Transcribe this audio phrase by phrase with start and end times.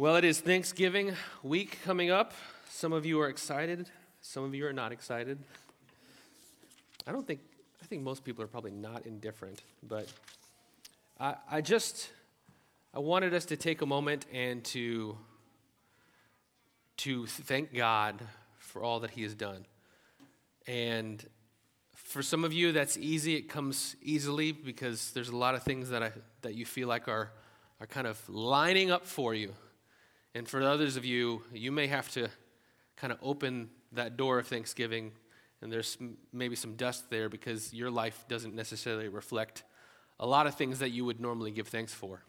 [0.00, 2.32] Well, it is Thanksgiving week coming up.
[2.70, 3.86] Some of you are excited,
[4.22, 5.38] some of you are not excited.
[7.06, 7.40] I don't think,
[7.82, 10.08] I think most people are probably not indifferent, but
[11.20, 12.08] I, I just,
[12.94, 15.18] I wanted us to take a moment and to,
[16.96, 18.22] to thank God
[18.56, 19.66] for all that He has done.
[20.66, 21.22] And
[21.92, 23.36] for some of you, that's easy.
[23.36, 27.06] It comes easily because there's a lot of things that, I, that you feel like
[27.06, 27.32] are,
[27.80, 29.52] are kind of lining up for you.
[30.34, 32.28] And for others of you, you may have to
[32.96, 35.12] kind of open that door of Thanksgiving,
[35.60, 35.98] and there's
[36.32, 39.64] maybe some dust there because your life doesn't necessarily reflect
[40.20, 42.22] a lot of things that you would normally give thanks for.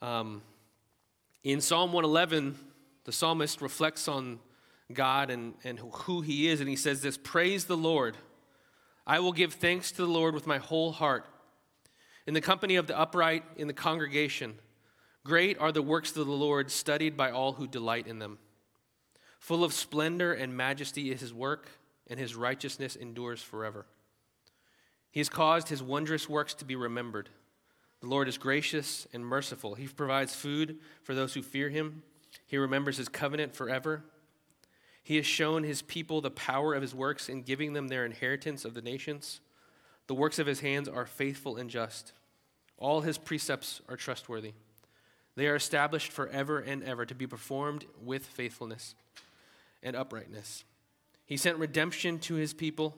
[0.00, 0.42] Um,
[1.44, 2.56] in Psalm 111,
[3.04, 4.38] the psalmist reflects on
[4.92, 8.16] God and, and who he is, and he says this Praise the Lord.
[9.06, 11.26] I will give thanks to the Lord with my whole heart.
[12.26, 14.54] In the company of the upright in the congregation,
[15.26, 18.38] Great are the works of the Lord, studied by all who delight in them.
[19.40, 21.68] Full of splendor and majesty is his work,
[22.06, 23.86] and his righteousness endures forever.
[25.10, 27.28] He has caused his wondrous works to be remembered.
[28.02, 29.74] The Lord is gracious and merciful.
[29.74, 32.04] He provides food for those who fear him.
[32.46, 34.04] He remembers his covenant forever.
[35.02, 38.64] He has shown his people the power of his works in giving them their inheritance
[38.64, 39.40] of the nations.
[40.06, 42.12] The works of his hands are faithful and just.
[42.78, 44.52] All his precepts are trustworthy.
[45.36, 48.94] They are established forever and ever to be performed with faithfulness
[49.82, 50.64] and uprightness.
[51.26, 52.96] He sent redemption to his people.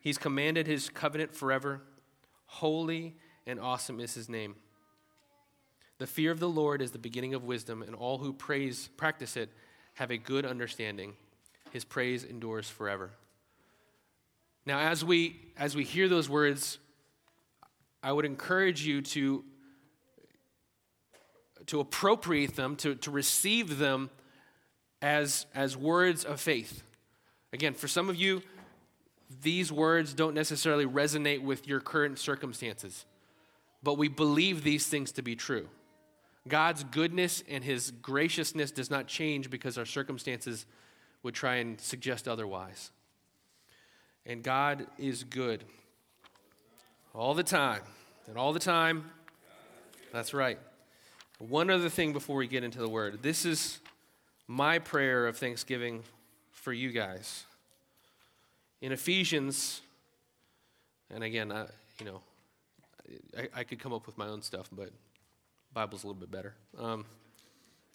[0.00, 1.80] He's commanded his covenant forever.
[2.46, 4.56] Holy and awesome is his name.
[5.98, 9.36] The fear of the Lord is the beginning of wisdom, and all who praise, practice
[9.36, 9.48] it
[9.94, 11.14] have a good understanding.
[11.70, 13.10] His praise endures forever.
[14.66, 16.78] Now, as we, as we hear those words,
[18.02, 19.44] I would encourage you to
[21.66, 24.10] to appropriate them, to, to receive them
[25.02, 26.82] as, as words of faith.
[27.52, 28.42] Again, for some of you,
[29.42, 33.04] these words don't necessarily resonate with your current circumstances,
[33.82, 35.68] but we believe these things to be true.
[36.46, 40.66] God's goodness and his graciousness does not change because our circumstances
[41.22, 42.90] would try and suggest otherwise.
[44.26, 45.64] And God is good
[47.14, 47.82] all the time.
[48.26, 49.10] And all the time,
[50.12, 50.58] that's right.
[51.38, 53.22] One other thing before we get into the word.
[53.22, 53.80] This is
[54.46, 56.02] my prayer of thanksgiving
[56.52, 57.44] for you guys.
[58.80, 59.80] In Ephesians,
[61.10, 61.66] and again, I,
[61.98, 62.20] you know,
[63.36, 64.90] I, I could come up with my own stuff, but
[65.72, 66.54] Bible's a little bit better.
[66.78, 67.04] Um,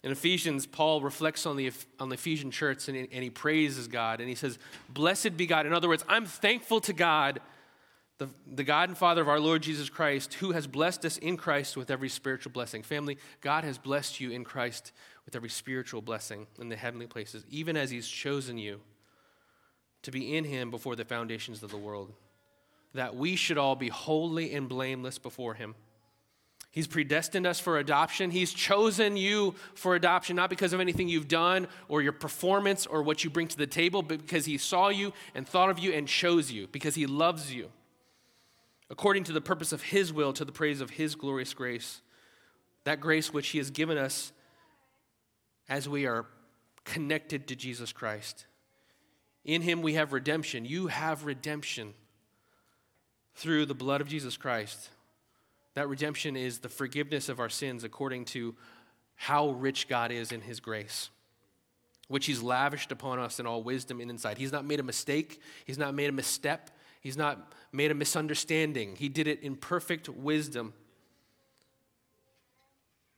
[0.02, 4.20] in Ephesians, Paul reflects on the, on the Ephesian church and, and he praises God
[4.20, 4.58] and he says,
[4.90, 5.66] Blessed be God.
[5.66, 7.40] In other words, I'm thankful to God
[8.20, 11.38] the, the God and Father of our Lord Jesus Christ, who has blessed us in
[11.38, 12.82] Christ with every spiritual blessing.
[12.82, 14.92] Family, God has blessed you in Christ
[15.24, 18.82] with every spiritual blessing in the heavenly places, even as He's chosen you
[20.02, 22.12] to be in Him before the foundations of the world,
[22.92, 25.74] that we should all be holy and blameless before Him.
[26.70, 28.30] He's predestined us for adoption.
[28.30, 33.02] He's chosen you for adoption, not because of anything you've done or your performance or
[33.02, 35.94] what you bring to the table, but because He saw you and thought of you
[35.94, 37.70] and chose you, because He loves you
[38.90, 42.02] according to the purpose of His will, to the praise of His glorious grace.
[42.84, 44.32] That grace which He has given us
[45.68, 46.26] as we are
[46.84, 48.46] connected to Jesus Christ.
[49.44, 50.64] In Him we have redemption.
[50.64, 51.94] You have redemption
[53.34, 54.90] through the blood of Jesus Christ.
[55.74, 58.56] That redemption is the forgiveness of our sins according to
[59.14, 61.10] how rich God is in His grace,
[62.08, 64.36] which He's lavished upon us in all wisdom and insight.
[64.36, 68.96] He's not made a mistake, He's not made a misstep, He's not made a misunderstanding.
[68.96, 70.74] He did it in perfect wisdom,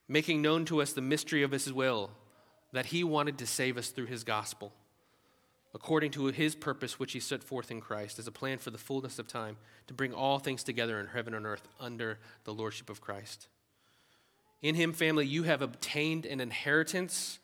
[0.08, 2.10] making known to us the mystery of His will,
[2.72, 4.72] that He wanted to save us through His gospel,
[5.74, 8.78] according to His purpose, which He set forth in Christ, as a plan for the
[8.78, 9.56] fullness of time,
[9.88, 13.48] to bring all things together in heaven and earth under the lordship of Christ.
[14.62, 17.40] In Him, family, you have obtained an inheritance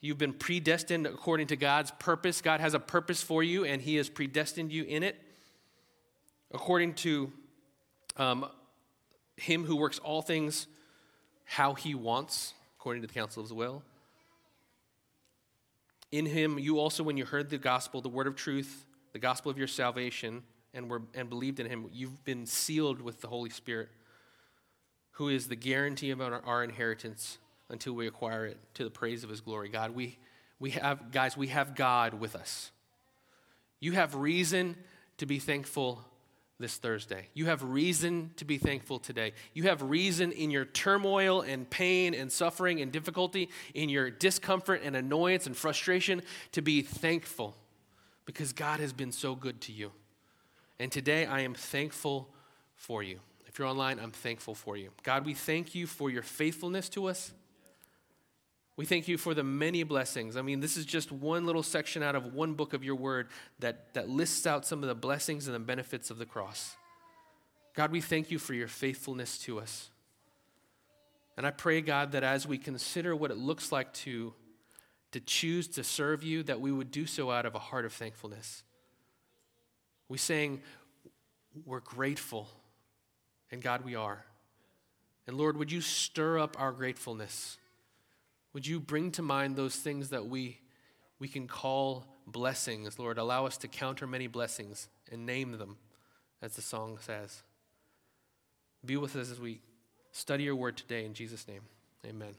[0.00, 2.40] You've been predestined according to God's purpose.
[2.40, 5.16] God has a purpose for you, and He has predestined you in it
[6.52, 7.32] according to
[8.16, 8.46] um,
[9.36, 10.66] Him who works all things
[11.44, 13.82] how He wants, according to the counsel of His will.
[16.12, 19.50] In Him, you also, when you heard the gospel, the word of truth, the gospel
[19.50, 20.42] of your salvation,
[20.72, 23.88] and, were, and believed in Him, you've been sealed with the Holy Spirit,
[25.12, 27.38] who is the guarantee of our, our inheritance
[27.70, 29.68] until we acquire it to the praise of his glory.
[29.68, 30.18] God, we,
[30.58, 32.70] we have, guys, we have God with us.
[33.80, 34.76] You have reason
[35.18, 36.04] to be thankful
[36.58, 37.28] this Thursday.
[37.32, 39.32] You have reason to be thankful today.
[39.54, 44.82] You have reason in your turmoil and pain and suffering and difficulty, in your discomfort
[44.84, 46.22] and annoyance and frustration,
[46.52, 47.56] to be thankful
[48.26, 49.90] because God has been so good to you.
[50.78, 52.28] And today I am thankful
[52.76, 53.20] for you.
[53.46, 54.90] If you're online, I'm thankful for you.
[55.02, 57.32] God, we thank you for your faithfulness to us.
[58.80, 60.38] We thank you for the many blessings.
[60.38, 63.28] I mean, this is just one little section out of one book of your word
[63.58, 66.76] that, that lists out some of the blessings and the benefits of the cross.
[67.74, 69.90] God, we thank you for your faithfulness to us.
[71.36, 74.32] And I pray, God, that as we consider what it looks like to,
[75.12, 77.92] to choose to serve you, that we would do so out of a heart of
[77.92, 78.62] thankfulness.
[80.08, 80.62] We saying,
[81.66, 82.48] we're grateful.
[83.50, 84.24] And God, we are.
[85.26, 87.58] And Lord, would you stir up our gratefulness?
[88.52, 90.58] Would you bring to mind those things that we,
[91.18, 93.18] we can call blessings, Lord?
[93.18, 95.76] Allow us to counter many blessings and name them,
[96.42, 97.42] as the song says.
[98.84, 99.60] Be with us as we
[100.10, 101.62] study your word today in Jesus' name.
[102.04, 102.34] Amen.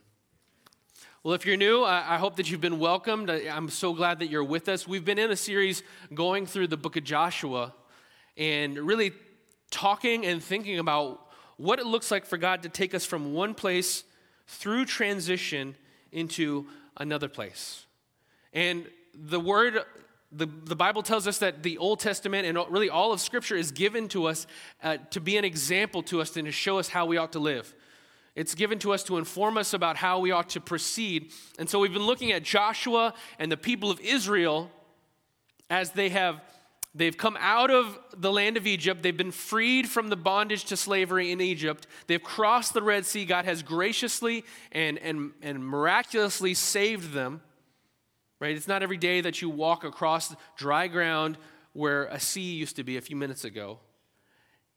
[1.22, 3.30] Well, if you're new, I, hope that you've been welcomed.
[3.30, 4.88] I'm so glad that you're with us.
[4.88, 5.82] We've been in a series
[6.12, 7.72] going through the book of Joshua
[8.36, 9.12] and really
[9.70, 11.20] talking and thinking about
[11.56, 14.02] what it looks like for God to take us from one place
[14.46, 15.76] through transition
[16.12, 16.66] into
[16.96, 17.86] another place.
[18.52, 19.80] And the word,
[20.30, 23.72] the, the Bible tells us that the Old Testament and really all of Scripture is
[23.72, 24.46] given to us
[24.82, 27.38] uh, to be an example to us and to show us how we ought to
[27.38, 27.74] live.
[28.34, 31.32] It's given to us to inform us about how we ought to proceed.
[31.58, 34.70] And so we've been looking at Joshua and the people of Israel
[35.68, 36.40] as they have
[36.94, 39.02] They've come out of the land of Egypt.
[39.02, 41.86] They've been freed from the bondage to slavery in Egypt.
[42.06, 43.24] They've crossed the Red Sea.
[43.24, 47.40] God has graciously and, and, and miraculously saved them.
[48.40, 48.54] Right?
[48.54, 51.38] It's not every day that you walk across dry ground
[51.72, 53.78] where a sea used to be a few minutes ago.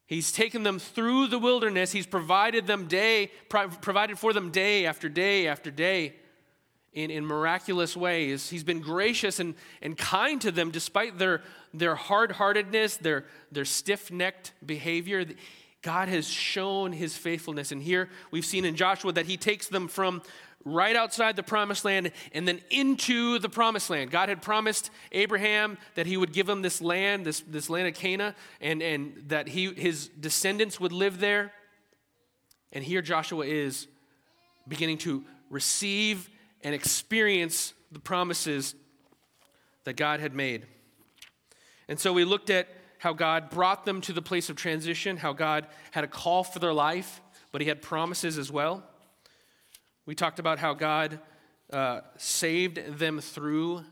[0.06, 1.92] He's taken them through the wilderness.
[1.92, 6.14] He's provided them day, provided for them day after day after day
[6.96, 8.48] in, in miraculous ways.
[8.48, 13.66] He's been gracious and, and kind to them despite their, their hard heartedness, their, their
[13.66, 15.26] stiff necked behavior.
[15.82, 17.70] God has shown his faithfulness.
[17.70, 20.22] And here we've seen in Joshua that he takes them from
[20.64, 24.10] right outside the promised land and then into the promised land.
[24.10, 27.94] God had promised Abraham that he would give him this land, this, this land of
[27.94, 31.52] Canaan, and, and that he, his descendants would live there.
[32.72, 33.86] And here Joshua is
[34.66, 36.30] beginning to receive
[36.62, 38.74] and experience the promises
[39.84, 40.66] that God had made.
[41.88, 42.68] And so we looked at
[42.98, 46.58] how God brought them to the place of transition, how God had a call for
[46.58, 47.20] their life,
[47.52, 48.82] but He had promises as well.
[50.06, 51.20] We talked about how God
[51.72, 53.84] uh, saved them through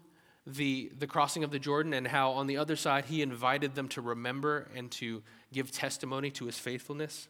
[0.46, 3.88] the, the crossing of the Jordan, and how on the other side He invited them
[3.88, 5.22] to remember and to
[5.52, 7.28] give testimony to His faithfulness.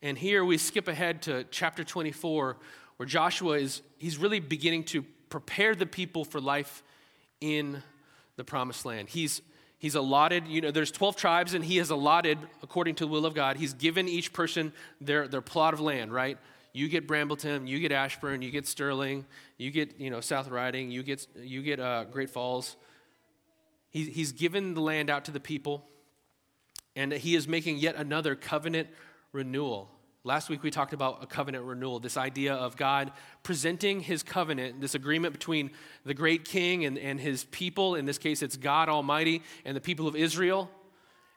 [0.00, 2.56] And here we skip ahead to chapter 24,
[3.02, 6.84] where Joshua is he's really beginning to prepare the people for life
[7.40, 7.82] in
[8.36, 9.08] the promised land.
[9.08, 9.42] He's
[9.80, 13.26] he's allotted, you know, there's 12 tribes and he has allotted according to the will
[13.26, 13.56] of God.
[13.56, 16.38] He's given each person their their plot of land, right?
[16.72, 19.26] You get Brambleton, you get Ashburn, you get Sterling,
[19.58, 22.76] you get, you know, South Riding, you get you get uh, Great Falls.
[23.90, 25.84] He, he's given the land out to the people,
[26.94, 28.90] and he is making yet another covenant
[29.32, 29.90] renewal.
[30.24, 33.10] Last week we talked about a covenant renewal, this idea of God
[33.42, 35.72] presenting his covenant, this agreement between
[36.04, 37.96] the great king and, and his people.
[37.96, 40.70] In this case, it's God Almighty and the people of Israel.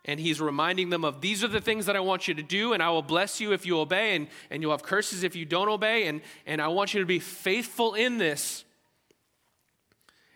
[0.07, 2.73] And he's reminding them of these are the things that I want you to do,
[2.73, 5.45] and I will bless you if you obey, and, and you'll have curses if you
[5.45, 8.65] don't obey, and, and I want you to be faithful in this.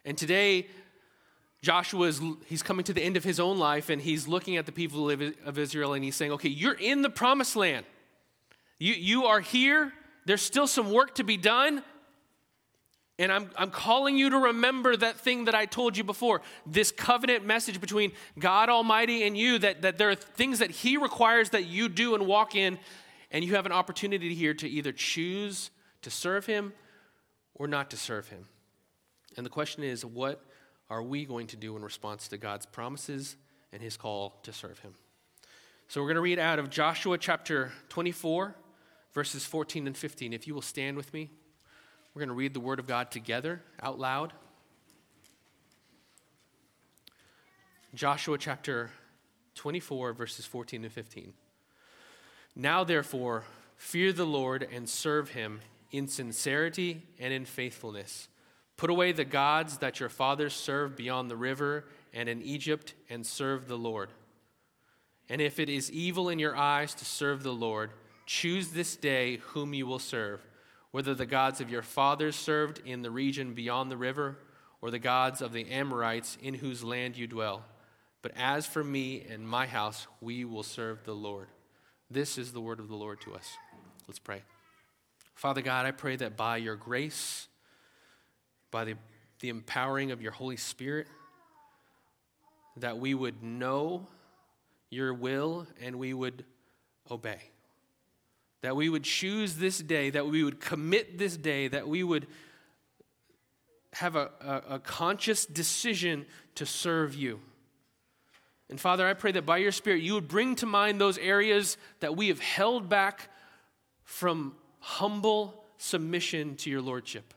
[0.03, 0.65] And today,
[1.61, 4.65] Joshua is he's coming to the end of his own life, and he's looking at
[4.65, 7.85] the people of Israel, and he's saying, Okay, you're in the promised land.
[8.79, 9.93] You, you are here.
[10.25, 11.83] There's still some work to be done.
[13.19, 16.89] And I'm, I'm calling you to remember that thing that I told you before this
[16.89, 21.49] covenant message between God Almighty and you, that, that there are things that He requires
[21.49, 22.79] that you do and walk in,
[23.29, 25.69] and you have an opportunity here to either choose
[26.01, 26.71] to serve Him
[27.55, 28.45] or not to serve Him.
[29.35, 30.41] And the question is, what
[30.89, 33.35] are we going to do in response to God's promises
[33.73, 34.93] and His call to serve Him?
[35.89, 38.55] So we're going to read out of Joshua chapter 24
[39.13, 40.33] verses 14 and 15.
[40.33, 41.29] If you will stand with me,
[42.13, 44.33] we're going to read the Word of God together out loud.
[47.93, 48.91] Joshua chapter
[49.55, 51.33] 24, verses 14 and 15.
[52.55, 53.45] Now, therefore,
[53.77, 55.61] fear the Lord and serve him
[55.91, 58.27] in sincerity and in faithfulness.
[58.77, 63.25] Put away the gods that your fathers served beyond the river and in Egypt and
[63.25, 64.09] serve the Lord.
[65.29, 67.91] And if it is evil in your eyes to serve the Lord,
[68.29, 70.39] choose this day whom you will serve,
[70.91, 74.37] whether the gods of your fathers served in the region beyond the river,
[74.81, 77.65] or the gods of the Amorites in whose land you dwell.
[78.21, 81.47] But as for me and my house, we will serve the Lord.
[82.11, 83.57] This is the word of the Lord to us.
[84.07, 84.43] Let's pray.
[85.33, 87.47] Father God, I pray that by your grace,
[88.69, 88.93] by the,
[89.39, 91.07] the empowering of your Holy Spirit,
[92.77, 94.07] that we would know
[94.91, 96.45] your will and we would
[97.09, 97.39] obey.
[98.61, 102.27] That we would choose this day, that we would commit this day, that we would
[103.93, 106.25] have a, a, a, conscious decision
[106.55, 107.39] to serve you.
[108.69, 111.77] And Father, I pray that by your Spirit, you would bring to mind those areas
[112.01, 113.29] that we have held back
[114.03, 117.33] from humble submission to your Lordship,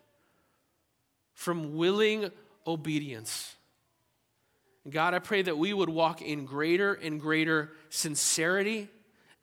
[1.33, 2.31] from willing
[2.67, 3.57] obedience.
[4.88, 8.88] God, I pray that we would walk in greater and greater sincerity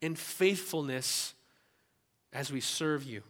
[0.02, 1.34] and faithfulness
[2.40, 3.22] as we serve you.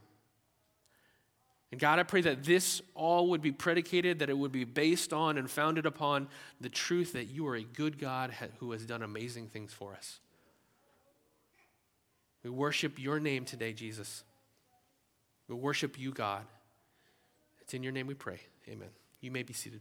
[1.73, 5.13] And God, I pray that this all would be predicated, that it would be based
[5.13, 6.29] on and founded upon
[6.61, 10.21] the truth that you are a good God who has done amazing things for us.
[12.45, 14.23] We worship your name today, Jesus.
[15.49, 16.45] We worship you, God.
[17.63, 18.39] It's in your name we pray.
[18.69, 18.91] Amen.
[19.21, 19.81] You may be seated.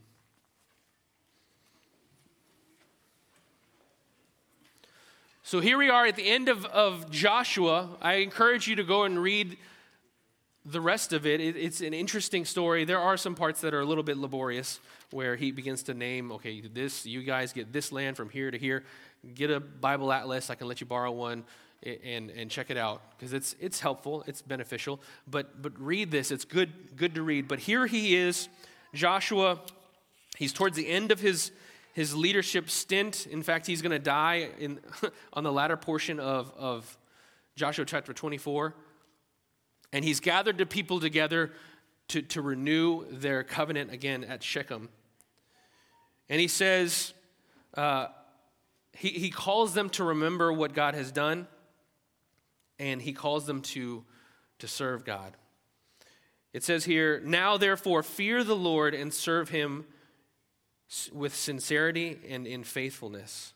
[5.49, 7.89] So here we are at the end of, of Joshua.
[8.03, 9.57] I encourage you to go and read
[10.63, 12.85] the rest of it, it, It's an interesting story.
[12.85, 14.79] There are some parts that are a little bit laborious
[15.09, 18.59] where he begins to name, okay, this, you guys get this land from here to
[18.59, 18.83] here.
[19.33, 20.51] Get a Bible atlas.
[20.51, 21.43] I can let you borrow one
[21.81, 25.01] and, and check it out because it's, it's helpful, it's beneficial.
[25.27, 27.47] But, but read this, it's good, good to read.
[27.47, 28.49] But here he is,
[28.93, 29.59] Joshua,
[30.37, 31.49] he's towards the end of his,
[31.99, 33.27] his leadership stint.
[33.27, 34.79] In fact, he's going to die in,
[35.33, 36.97] on the latter portion of, of
[37.57, 38.73] Joshua chapter 24.
[39.91, 41.51] And he's gathered the people together
[42.07, 44.87] to, to renew their covenant again at Shechem.
[46.29, 47.13] And he says,
[47.73, 48.07] uh,
[48.93, 51.47] he, he calls them to remember what God has done,
[52.79, 54.05] and he calls them to,
[54.59, 55.35] to serve God.
[56.53, 59.83] It says here, Now therefore fear the Lord and serve him
[61.13, 63.53] with sincerity and in faithfulness.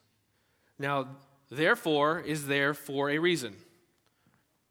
[0.78, 1.08] Now,
[1.50, 3.56] therefore is there for a reason.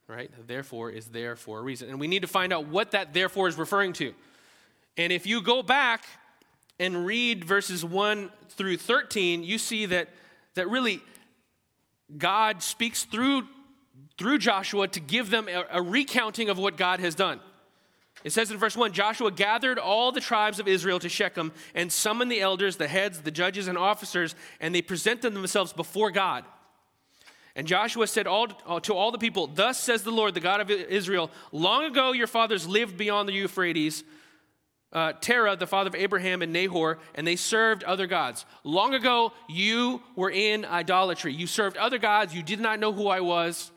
[0.06, 0.30] Right?
[0.46, 1.88] Therefore is there for a reason.
[1.88, 4.14] And we need to find out what that therefore is referring to.
[4.96, 6.04] And if you go back
[6.78, 10.08] and read verses 1 through 13, you see that,
[10.54, 11.00] that really
[12.16, 13.46] God speaks through,
[14.18, 17.40] through Joshua to give them a, a recounting of what God has done.
[18.24, 21.90] It says in verse 1 Joshua gathered all the tribes of Israel to Shechem and
[21.92, 26.44] summoned the elders, the heads, the judges, and officers, and they presented themselves before God.
[27.54, 30.60] And Joshua said all, uh, to all the people, Thus says the Lord, the God
[30.60, 34.04] of Israel, long ago your fathers lived beyond the Euphrates,
[34.92, 38.46] uh, Terah, the father of Abraham and Nahor, and they served other gods.
[38.64, 41.34] Long ago you were in idolatry.
[41.34, 42.34] You served other gods.
[42.34, 43.70] You did not know who I was.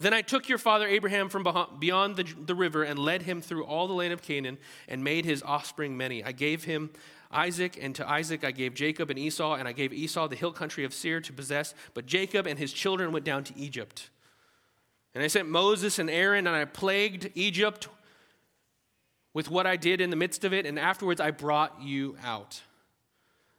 [0.00, 1.46] Then I took your father Abraham from
[1.78, 4.58] beyond the, the river and led him through all the land of Canaan
[4.88, 6.24] and made his offspring many.
[6.24, 6.90] I gave him
[7.30, 10.52] Isaac, and to Isaac I gave Jacob and Esau, and I gave Esau the hill
[10.52, 11.74] country of Seir to possess.
[11.94, 14.10] But Jacob and his children went down to Egypt.
[15.14, 17.88] And I sent Moses and Aaron, and I plagued Egypt
[19.32, 22.62] with what I did in the midst of it, and afterwards I brought you out.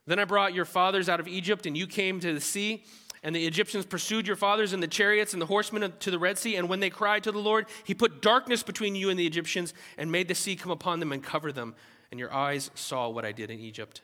[0.05, 2.83] Then I brought your fathers out of Egypt, and you came to the sea.
[3.25, 6.37] And the Egyptians pursued your fathers in the chariots and the horsemen to the Red
[6.37, 6.57] Sea.
[6.57, 9.73] And when they cried to the Lord, he put darkness between you and the Egyptians
[9.97, 11.73] and made the sea come upon them and cover them.
[12.11, 14.03] And your eyes saw what I did in Egypt.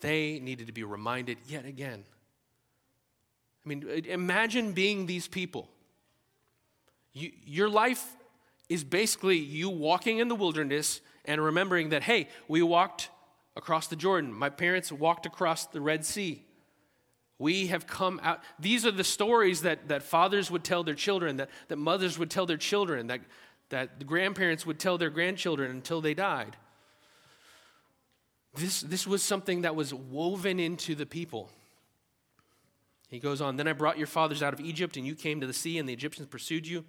[0.00, 2.02] They needed to be reminded yet again.
[3.64, 5.68] I mean, imagine being these people.
[7.12, 8.16] You, your life
[8.68, 13.10] is basically you walking in the wilderness and remembering that, hey, we walked
[13.54, 14.32] across the Jordan.
[14.32, 16.44] My parents walked across the Red Sea.
[17.38, 18.42] We have come out.
[18.58, 22.30] These are the stories that, that fathers would tell their children, that, that mothers would
[22.30, 23.20] tell their children, that,
[23.68, 26.56] that grandparents would tell their grandchildren until they died.
[28.56, 31.48] This, this was something that was woven into the people.
[33.08, 35.46] He goes on, Then I brought your fathers out of Egypt, and you came to
[35.46, 36.84] the sea, and the Egyptians pursued you.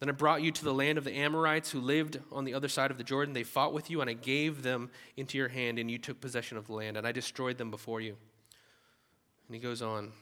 [0.00, 2.68] Then I brought you to the land of the Amorites who lived on the other
[2.68, 3.34] side of the Jordan.
[3.34, 6.56] They fought with you, and I gave them into your hand, and you took possession
[6.56, 8.16] of the land, and I destroyed them before you.
[9.48, 10.12] And he goes on.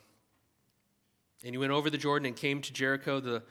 [1.45, 3.43] And you went over the Jordan and came to Jericho, the,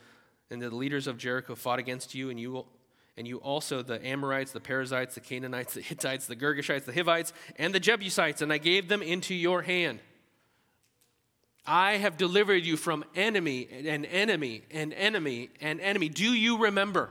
[0.49, 2.65] and the leaders of Jericho fought against you, and you
[3.17, 7.31] and you also the Amorites, the Perizzites, the Canaanites, the Hittites, the Girgashites, the Hivites,
[7.57, 9.99] and the Jebusites, and I gave them into your hand.
[11.65, 16.09] I have delivered you from enemy and enemy and enemy and enemy.
[16.09, 17.09] Do you remember?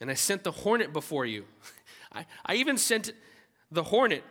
[0.00, 1.44] And I sent the hornet before you.
[2.12, 3.12] I, I even sent
[3.70, 4.22] the hornet,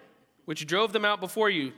[0.48, 1.74] which drove them out before you.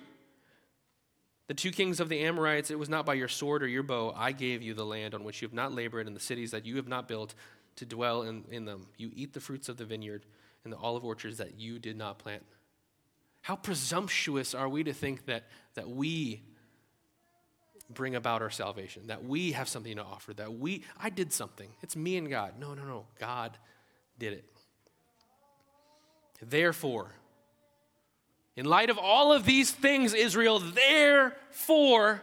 [1.48, 4.14] The two kings of the Amorites, it was not by your sword or your bow.
[4.16, 6.68] I gave you the land on which you have not labored and the cities that
[6.68, 7.34] you have not built
[7.78, 8.86] to dwell in, in them.
[8.96, 10.24] You eat the fruits of the vineyard
[10.64, 12.44] and the olive orchards that you did not plant.
[13.42, 16.44] How presumptuous are we to think that, that we
[17.90, 21.70] bring about our salvation, that we have something to offer, that we, I did something.
[21.82, 22.54] It's me and God.
[22.60, 23.08] No, no, no.
[23.18, 23.58] God
[24.20, 24.46] did it.
[26.40, 27.16] Therefore,
[28.56, 32.22] in light of all of these things, Israel, therefore,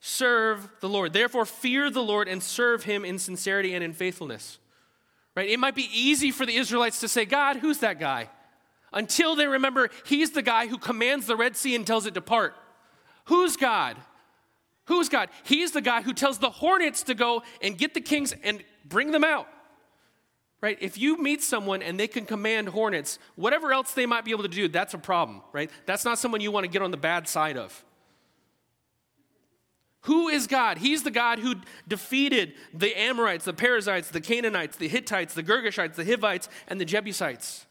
[0.00, 1.12] serve the Lord.
[1.12, 4.58] Therefore, fear the Lord and serve him in sincerity and in faithfulness.
[5.34, 5.48] Right?
[5.48, 8.28] It might be easy for the Israelites to say, God, who's that guy?
[8.94, 12.20] until they remember he's the guy who commands the Red Sea and tells it to
[12.22, 12.54] part.
[13.26, 13.96] Who's God?
[14.86, 15.28] Who's God?
[15.42, 19.10] He's the guy who tells the hornets to go and get the kings and bring
[19.10, 19.48] them out.
[20.64, 20.78] Right?
[20.80, 24.44] If you meet someone and they can command hornets, whatever else they might be able
[24.44, 25.70] to do, that's a problem, right?
[25.84, 27.84] That's not someone you want to get on the bad side of.
[30.04, 30.78] Who is God?
[30.78, 31.56] He's the God who
[31.86, 36.86] defeated the Amorites, the Perizzites, the Canaanites, the Hittites, the Girgashites, the Hivites, and the
[36.86, 37.66] Jebusites.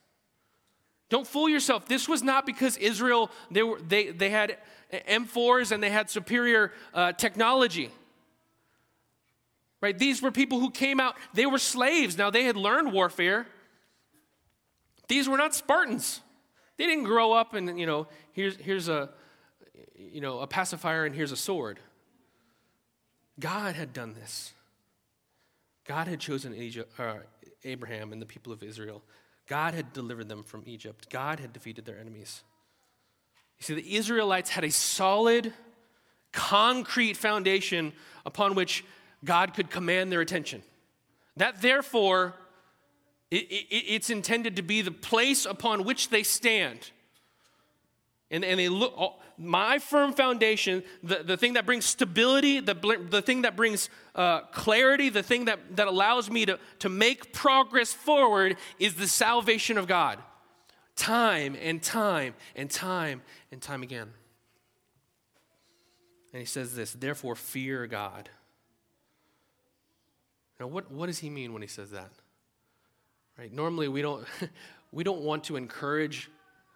[1.09, 1.87] Don't fool yourself.
[1.87, 4.57] This was not because Israel, they, were, they, they had
[4.91, 7.89] M4s and they had superior uh, technology.
[9.83, 9.99] Right?
[9.99, 12.17] These were people who came out, they were slaves.
[12.17, 13.45] Now they had learned warfare.
[15.09, 16.21] These were not Spartans.
[16.77, 19.09] They didn't grow up and, you know, here's, here's a,
[19.93, 21.81] you know, a pacifier and here's a sword.
[23.37, 24.53] God had done this.
[25.85, 27.15] God had chosen Egypt, uh,
[27.65, 29.03] Abraham and the people of Israel
[29.47, 32.43] God had delivered them from Egypt, God had defeated their enemies.
[33.59, 35.53] You see, the Israelites had a solid,
[36.31, 37.91] concrete foundation
[38.25, 38.85] upon which
[39.23, 40.63] God could command their attention.
[41.37, 42.35] That, therefore,
[43.31, 46.91] it, it, it's intended to be the place upon which they stand.
[48.29, 52.73] And, and they look, my firm foundation, the, the thing that brings stability, the,
[53.09, 57.33] the thing that brings uh, clarity, the thing that, that allows me to, to make
[57.33, 60.19] progress forward is the salvation of God.
[60.95, 64.09] Time and time and time and time again.
[66.31, 68.29] And he says this, therefore, fear God.
[70.63, 72.09] Now, what, what does he mean when he says that?
[73.37, 73.51] Right?
[73.51, 74.25] Normally, we don't,
[74.93, 76.29] we don't want to encourage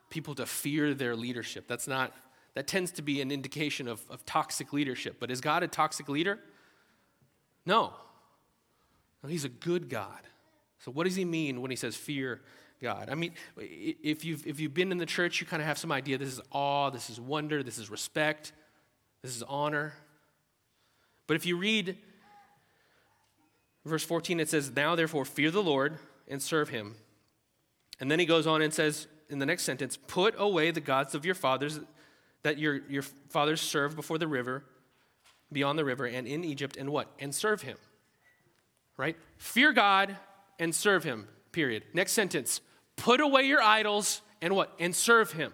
[0.10, 1.70] people to fear their leadership.
[1.70, 2.12] That's not
[2.54, 5.22] that tends to be an indication of, of toxic leadership.
[5.22, 6.38] But is God a toxic leader?
[7.66, 7.94] No.
[9.24, 9.30] no.
[9.30, 10.20] He's a good God.
[10.80, 12.42] So, what does he mean when he says fear
[12.82, 13.08] God?
[13.10, 15.94] I mean, if you've, if you've been in the church, you kind of have some
[15.94, 18.52] idea this is awe, this is wonder, this is respect,
[19.22, 19.94] this is honor.
[21.26, 21.98] But if you read
[23.88, 25.98] verse 14, it says, Now therefore fear the Lord
[26.28, 26.96] and serve him.
[28.00, 31.16] And then he goes on and says in the next sentence, Put away the gods
[31.16, 31.80] of your fathers
[32.44, 34.64] that your, your fathers served before the river,
[35.52, 37.12] beyond the river, and in Egypt, and what?
[37.20, 37.78] And serve him.
[38.96, 39.18] Right?
[39.38, 40.16] Fear God
[40.60, 41.84] and serve him, period.
[41.94, 42.62] Next sentence.
[42.96, 44.74] Put away your idols and what?
[44.80, 45.54] And serve him.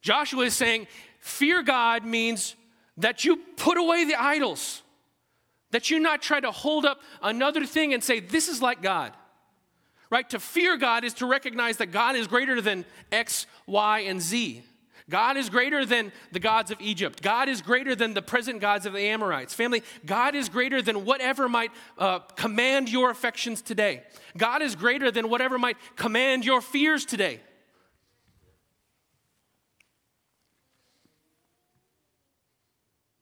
[0.00, 0.86] Joshua is saying,
[1.20, 2.54] fear God means
[2.98, 4.82] that you put away the idols,
[5.70, 9.12] that you not try to hold up another thing and say, this is like God.
[10.08, 10.28] Right?
[10.30, 14.62] To fear God is to recognize that God is greater than X, Y, and Z.
[15.08, 17.22] God is greater than the gods of Egypt.
[17.22, 19.54] God is greater than the present gods of the Amorites.
[19.54, 24.02] Family, God is greater than whatever might uh, command your affections today.
[24.36, 27.40] God is greater than whatever might command your fears today.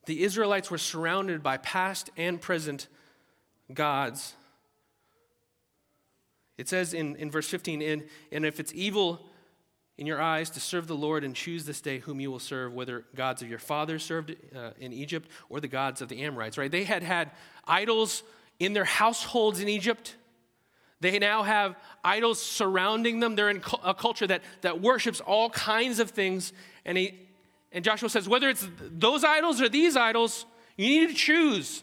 [0.06, 2.88] The Israelites were surrounded by past and present
[3.72, 4.34] gods.
[6.56, 9.26] It says in, in verse 15, and, and if it's evil
[9.96, 12.72] in your eyes to serve the Lord and choose this day whom you will serve,
[12.72, 16.58] whether gods of your fathers served uh, in Egypt or the gods of the Amorites,
[16.58, 16.70] right?
[16.70, 17.30] They had had
[17.66, 18.22] idols
[18.58, 20.16] in their households in Egypt.
[21.00, 23.36] They now have idols surrounding them.
[23.36, 26.52] They're in a culture that, that worships all kinds of things.
[26.84, 27.28] And, he,
[27.74, 31.82] and Joshua says, whether it's those idols or these idols, you need to choose.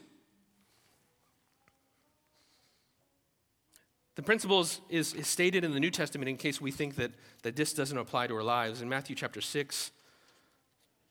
[4.16, 7.12] The principle is, is, is, stated in the New Testament in case we think that,
[7.44, 8.82] that this doesn't apply to our lives.
[8.82, 9.92] In Matthew chapter 6,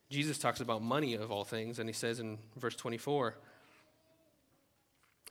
[0.09, 3.37] Jesus talks about money of all things, and he says in verse 24,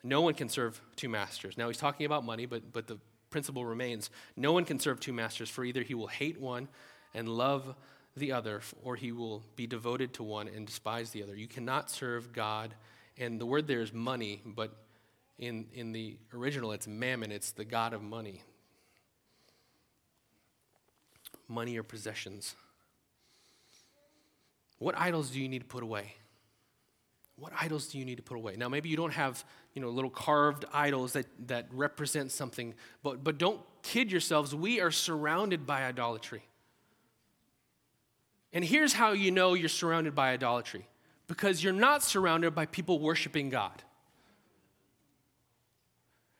[0.04, 1.58] No one can serve two masters.
[1.58, 2.98] Now he's talking about money, but, but the
[3.30, 6.68] principle remains no one can serve two masters, for either he will hate one
[7.14, 7.74] and love
[8.16, 11.34] the other, or he will be devoted to one and despise the other.
[11.34, 12.74] You cannot serve God,
[13.18, 14.74] and the word there is money, but
[15.38, 18.42] in, in the original it's mammon, it's the God of money.
[21.48, 22.54] Money or possessions.
[24.78, 26.14] What idols do you need to put away?
[27.36, 28.56] What idols do you need to put away?
[28.56, 33.24] Now, maybe you don't have, you know, little carved idols that, that represent something, but,
[33.24, 34.54] but don't kid yourselves.
[34.54, 36.42] We are surrounded by idolatry.
[38.52, 40.86] And here's how you know you're surrounded by idolatry
[41.28, 43.82] because you're not surrounded by people worshiping God.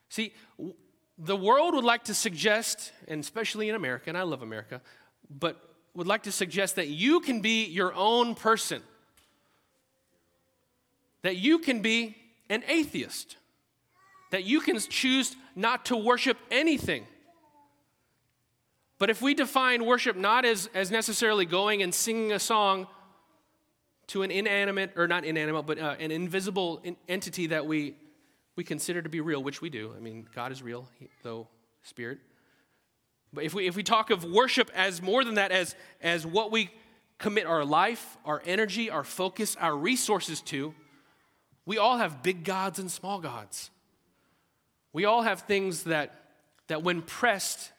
[0.09, 0.33] See,
[1.17, 4.81] the world would like to suggest, and especially in America, and I love America,
[5.29, 5.61] but
[5.93, 8.81] would like to suggest that you can be your own person,
[11.21, 12.17] that you can be
[12.49, 13.37] an atheist,
[14.31, 17.05] that you can choose not to worship anything.
[19.01, 22.85] But if we define worship not as, as necessarily going and singing a song
[24.05, 27.95] to an inanimate, or not inanimate, but uh, an invisible in- entity that we,
[28.55, 29.91] we consider to be real, which we do.
[29.97, 30.87] I mean, God is real,
[31.23, 31.47] though
[31.81, 32.19] spirit.
[33.33, 36.51] But if we, if we talk of worship as more than that, as, as what
[36.51, 36.69] we
[37.17, 40.75] commit our life, our energy, our focus, our resources to,
[41.65, 43.71] we all have big gods and small gods.
[44.93, 46.23] We all have things that,
[46.67, 47.71] that when pressed,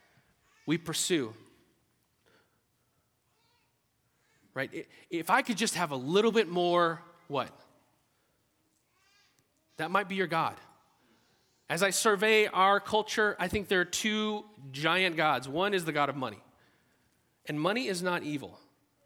[0.66, 1.35] we pursue.
[4.55, 4.87] Right?
[5.11, 7.51] If I could just have a little bit more, what?
[9.79, 10.57] That might be your God.
[11.70, 15.48] As I survey our culture, I think there are two giant gods.
[15.48, 16.38] One is the God of money.
[17.46, 18.61] And money is not evil,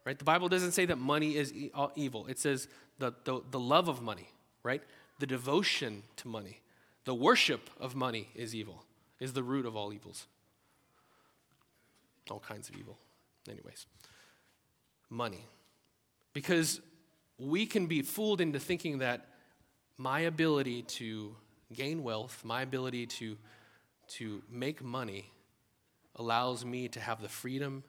[0.05, 0.17] right?
[0.17, 1.53] The Bible doesn't say that money is
[1.95, 2.27] evil.
[2.27, 2.67] It says
[2.99, 4.27] the, the, the love of money,
[4.63, 4.83] right?
[5.19, 6.59] The devotion to money,
[7.05, 8.83] the worship of money is evil,
[9.19, 10.27] is the root of all evils
[12.31, 12.97] all kinds of evil.
[13.49, 13.85] Anyways,
[15.09, 15.45] money.
[16.33, 16.81] Because
[17.37, 19.25] we can be fooled into thinking that
[19.97, 21.35] my ability to
[21.73, 23.37] gain wealth, my ability to,
[24.07, 25.31] to make money,
[26.15, 27.83] allows me to have the freedom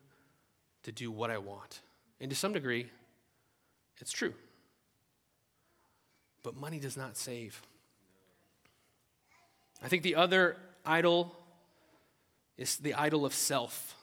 [0.82, 1.80] to do what I want.
[2.20, 2.90] And to some degree,
[4.00, 4.34] it's true.
[6.42, 7.60] But money does not save.
[9.82, 11.36] I think the other idol
[12.56, 13.94] is the idol of self.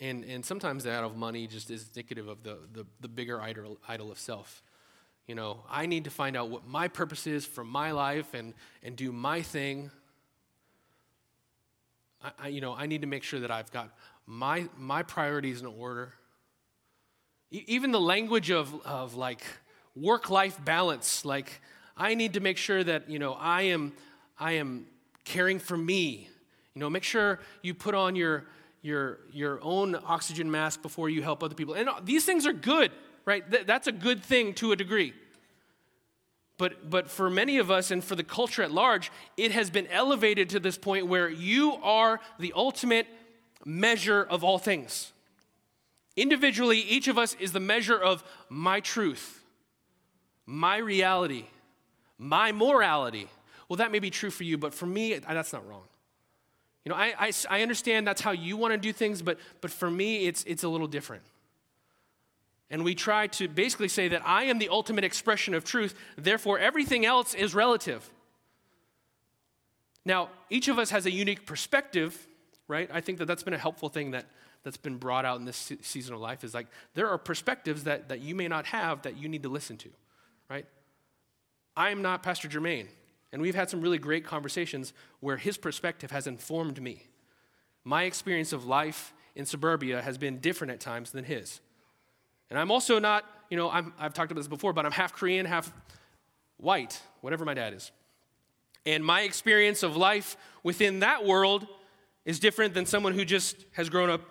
[0.00, 3.78] And, and sometimes that of money just is indicative of the, the, the bigger idol,
[3.86, 4.62] idol of self.
[5.26, 8.54] You know, I need to find out what my purpose is for my life and,
[8.82, 9.90] and do my thing.
[12.22, 13.90] I, I, you know, I need to make sure that I've got
[14.26, 16.14] my, my priorities in order.
[17.50, 19.42] E- even the language of, of like
[19.94, 21.60] work life balance, like
[21.96, 23.92] I need to make sure that, you know, I am,
[24.38, 24.86] I am
[25.24, 26.28] caring for me.
[26.74, 28.46] You know, make sure you put on your,
[28.82, 31.74] your, your own oxygen mask before you help other people.
[31.74, 32.92] And these things are good,
[33.24, 33.48] right?
[33.50, 35.12] Th- that's a good thing to a degree.
[36.56, 39.86] But, but for many of us and for the culture at large, it has been
[39.86, 43.06] elevated to this point where you are the ultimate
[43.64, 45.12] measure of all things.
[46.16, 49.42] Individually, each of us is the measure of my truth,
[50.44, 51.46] my reality,
[52.18, 53.28] my morality.
[53.68, 55.84] Well, that may be true for you, but for me, that's not wrong.
[56.84, 59.70] You know, I, I, I understand that's how you want to do things, but, but
[59.70, 61.22] for me, it's, it's a little different.
[62.70, 66.58] And we try to basically say that I am the ultimate expression of truth, therefore,
[66.58, 68.08] everything else is relative.
[70.04, 72.26] Now, each of us has a unique perspective,
[72.68, 72.88] right?
[72.92, 74.26] I think that that's been a helpful thing that,
[74.62, 78.08] that's been brought out in this season of life is like there are perspectives that,
[78.08, 79.88] that you may not have that you need to listen to,
[80.48, 80.66] right?
[81.76, 82.86] I am not Pastor Jermaine.
[83.32, 87.06] And we've had some really great conversations where his perspective has informed me.
[87.84, 91.60] My experience of life in suburbia has been different at times than his.
[92.50, 95.12] And I'm also not, you know, i have talked about this before, but I'm half
[95.12, 95.72] Korean, half
[96.56, 97.92] white, whatever my dad is.
[98.84, 101.66] And my experience of life within that world
[102.24, 104.22] is different than someone who just has grown up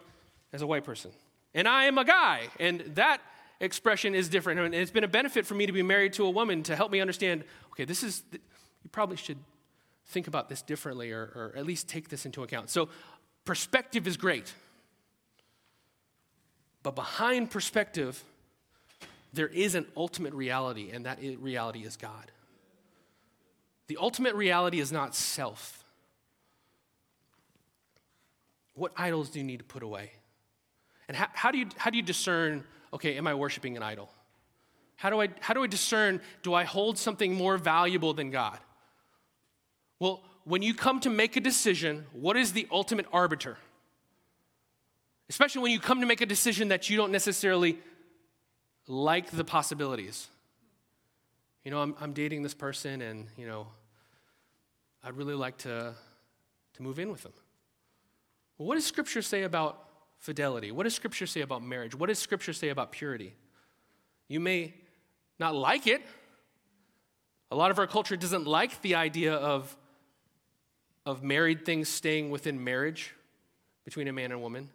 [0.52, 1.12] as a white person.
[1.54, 3.22] And I am a guy, and that
[3.60, 4.60] expression is different.
[4.60, 6.92] And it's been a benefit for me to be married to a woman to help
[6.92, 8.24] me understand okay, this is,
[8.90, 9.38] you probably should
[10.08, 12.72] think about this differently or, or at least take this into account.
[12.72, 12.90] So,
[13.46, 14.52] perspective is great.
[16.82, 18.24] But behind perspective,
[19.32, 22.32] there is an ultimate reality, and that reality is God.
[23.88, 25.84] The ultimate reality is not self.
[28.74, 30.12] What idols do you need to put away?
[31.08, 34.10] And how, how, do, you, how do you discern, okay, am I worshiping an idol?
[34.96, 38.58] How do, I, how do I discern, do I hold something more valuable than God?
[40.00, 43.58] Well, when you come to make a decision, what is the ultimate arbiter?
[45.30, 47.78] Especially when you come to make a decision that you don't necessarily
[48.88, 50.28] like the possibilities.
[51.64, 53.68] You know, I'm, I'm dating this person and, you know,
[55.04, 55.94] I'd really like to,
[56.74, 57.34] to move in with them.
[58.58, 59.86] Well, what does Scripture say about
[60.18, 60.72] fidelity?
[60.72, 61.94] What does Scripture say about marriage?
[61.94, 63.36] What does Scripture say about purity?
[64.28, 64.74] You may
[65.38, 66.02] not like it.
[67.52, 69.76] A lot of our culture doesn't like the idea of,
[71.10, 73.16] of married things staying within marriage
[73.84, 74.70] between a man and a woman.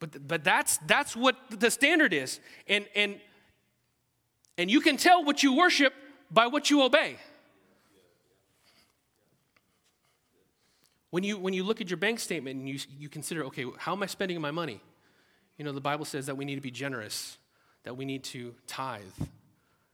[0.00, 2.40] But, but that's, that's what the standard is.
[2.66, 3.20] And, and,
[4.58, 5.94] and you can tell what you worship
[6.28, 7.16] by what you obey.
[11.10, 13.92] When you, when you look at your bank statement and you, you consider, okay, how
[13.92, 14.80] am I spending my money?
[15.56, 17.38] You know, the Bible says that we need to be generous,
[17.84, 19.02] that we need to tithe,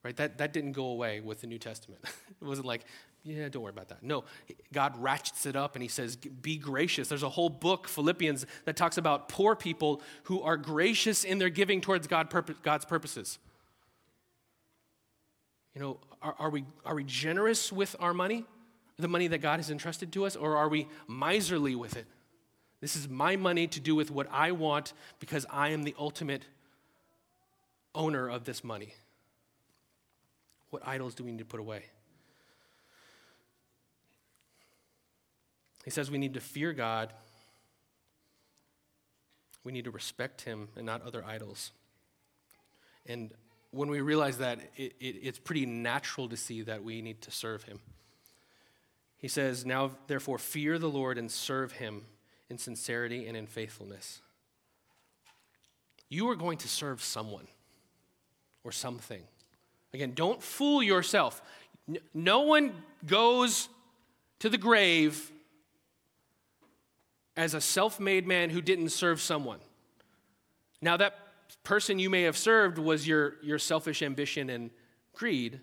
[0.02, 0.16] right?
[0.16, 2.00] That, that didn't go away with the New Testament.
[2.40, 2.86] it wasn't like,
[3.22, 4.02] yeah, don't worry about that.
[4.02, 4.24] No,
[4.72, 7.08] God ratchets it up and he says, be gracious.
[7.08, 11.50] There's a whole book, Philippians, that talks about poor people who are gracious in their
[11.50, 13.38] giving towards God, God's purposes.
[15.74, 18.44] You know, are, are, we, are we generous with our money,
[18.98, 22.06] the money that God has entrusted to us, or are we miserly with it?
[22.80, 26.42] This is my money to do with what I want because I am the ultimate
[27.94, 28.94] owner of this money.
[30.70, 31.84] What idols do we need to put away?
[35.84, 37.12] He says we need to fear God.
[39.64, 41.72] We need to respect Him and not other idols.
[43.06, 43.30] And
[43.70, 47.30] when we realize that, it, it, it's pretty natural to see that we need to
[47.30, 47.80] serve Him.
[49.18, 52.02] He says, Now therefore, fear the Lord and serve Him
[52.48, 54.20] in sincerity and in faithfulness.
[56.08, 57.46] You are going to serve someone
[58.64, 59.22] or something.
[59.94, 61.40] Again, don't fool yourself.
[62.12, 62.72] No one
[63.06, 63.68] goes
[64.40, 65.30] to the grave
[67.40, 69.60] as a self made man who didn't serve someone.
[70.82, 71.14] Now, that
[71.64, 74.70] person you may have served was your, your selfish ambition and
[75.14, 75.58] greed,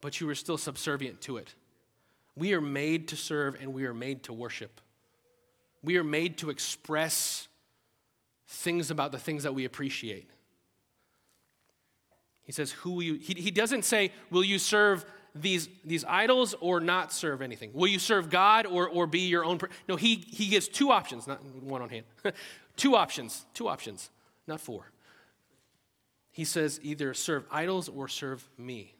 [0.00, 1.56] but you were still subservient to it.
[2.36, 4.80] We are made to serve and we are made to worship.
[5.82, 7.48] We are made to express
[8.46, 10.30] things about the things that we appreciate.
[12.44, 13.14] He says, Who will you?
[13.14, 17.70] He, he doesn't say, Will you serve these, these idols or not serve anything?
[17.72, 19.58] Will you serve God or, or be your own?
[19.58, 22.04] Per- no, he, he gives two options, not one on hand.
[22.76, 24.10] two options, two options,
[24.46, 24.90] not four.
[26.30, 28.94] He says either serve idols or serve me.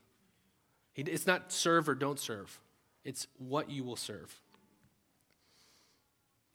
[0.95, 2.61] It's not serve or don't serve,
[3.05, 4.35] it's what you will serve.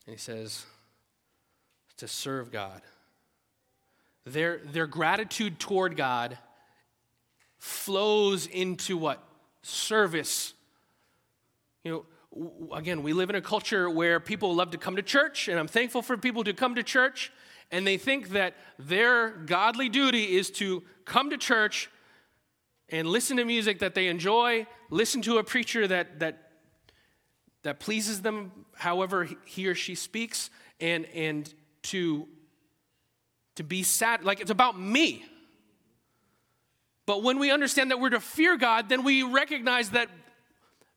[0.05, 0.65] And he says
[1.97, 2.81] to serve God.
[4.25, 6.37] Their, their gratitude toward God
[7.57, 9.23] flows into what?
[9.61, 10.53] Service.
[11.83, 12.05] You know,
[12.73, 15.67] again, we live in a culture where people love to come to church, and I'm
[15.67, 17.31] thankful for people to come to church,
[17.71, 21.89] and they think that their godly duty is to come to church
[22.89, 26.51] and listen to music that they enjoy, listen to a preacher that, that,
[27.63, 32.27] that pleases them however he or she speaks, and, and to,
[33.55, 34.23] to be sad.
[34.23, 35.25] Like it's about me.
[37.07, 40.09] But when we understand that we're to fear God, then we recognize that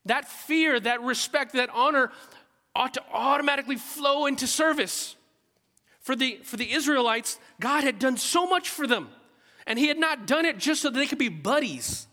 [0.07, 2.11] that fear, that respect, that honor
[2.75, 5.14] ought to automatically flow into service.
[6.01, 9.09] For the, for the Israelites, God had done so much for them.
[9.66, 12.09] And He had not done it just so that they could be buddies.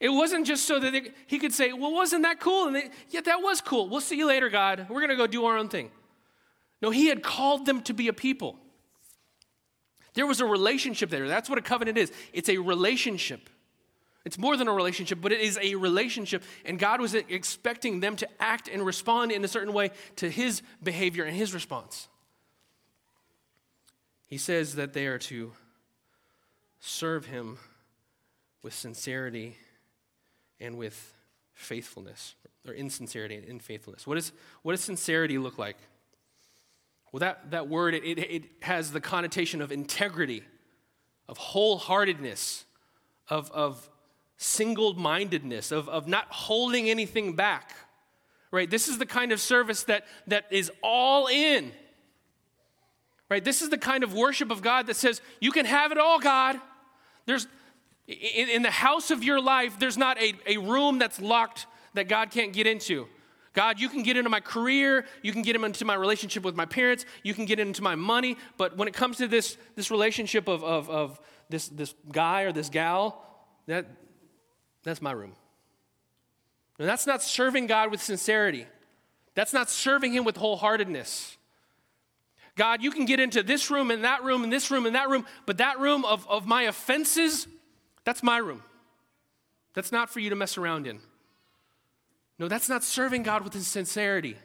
[0.00, 2.66] It wasn't just so that they, He could say, Well, wasn't that cool?
[2.66, 3.88] And they, yeah, that was cool.
[3.88, 4.86] We'll see you later, God.
[4.88, 5.92] We're going to go do our own thing.
[6.80, 8.58] No, He had called them to be a people.
[10.14, 11.26] There was a relationship there.
[11.28, 13.48] That's what a covenant is it's a relationship.
[14.24, 16.44] It's more than a relationship, but it is a relationship.
[16.64, 20.62] And God was expecting them to act and respond in a certain way to his
[20.82, 22.08] behavior and his response.
[24.28, 25.52] He says that they are to
[26.78, 27.58] serve him
[28.62, 29.56] with sincerity
[30.60, 31.14] and with
[31.54, 32.34] faithfulness,
[32.66, 34.06] or insincerity and faithfulness.
[34.06, 35.76] What, is, what does sincerity look like?
[37.12, 40.42] Well, that, that word, it, it has the connotation of integrity,
[41.28, 42.64] of wholeheartedness,
[43.28, 43.88] of, of
[44.38, 47.74] single mindedness, of, of not holding anything back.
[48.50, 48.68] Right?
[48.68, 51.72] This is the kind of service that, that is all in.
[53.30, 53.44] Right?
[53.44, 56.18] This is the kind of worship of God that says, You can have it all,
[56.18, 56.60] God.
[57.24, 57.46] There's
[58.06, 62.08] in, in the house of your life, there's not a, a room that's locked that
[62.08, 63.06] God can't get into.
[63.52, 66.64] God, you can get into my career, you can get into my relationship with my
[66.64, 70.48] parents, you can get into my money, but when it comes to this, this relationship
[70.48, 73.22] of, of, of this, this guy or this gal,
[73.66, 73.86] that,
[74.82, 75.32] that's my room.
[76.78, 78.66] And that's not serving God with sincerity.
[79.34, 81.36] That's not serving Him with wholeheartedness.
[82.56, 85.08] God, you can get into this room and that room and this room and that
[85.08, 87.46] room, but that room of, of my offenses,
[88.04, 88.62] that's my room.
[89.74, 91.00] That's not for you to mess around in.
[92.38, 94.36] No, that's not serving God with his sincerity.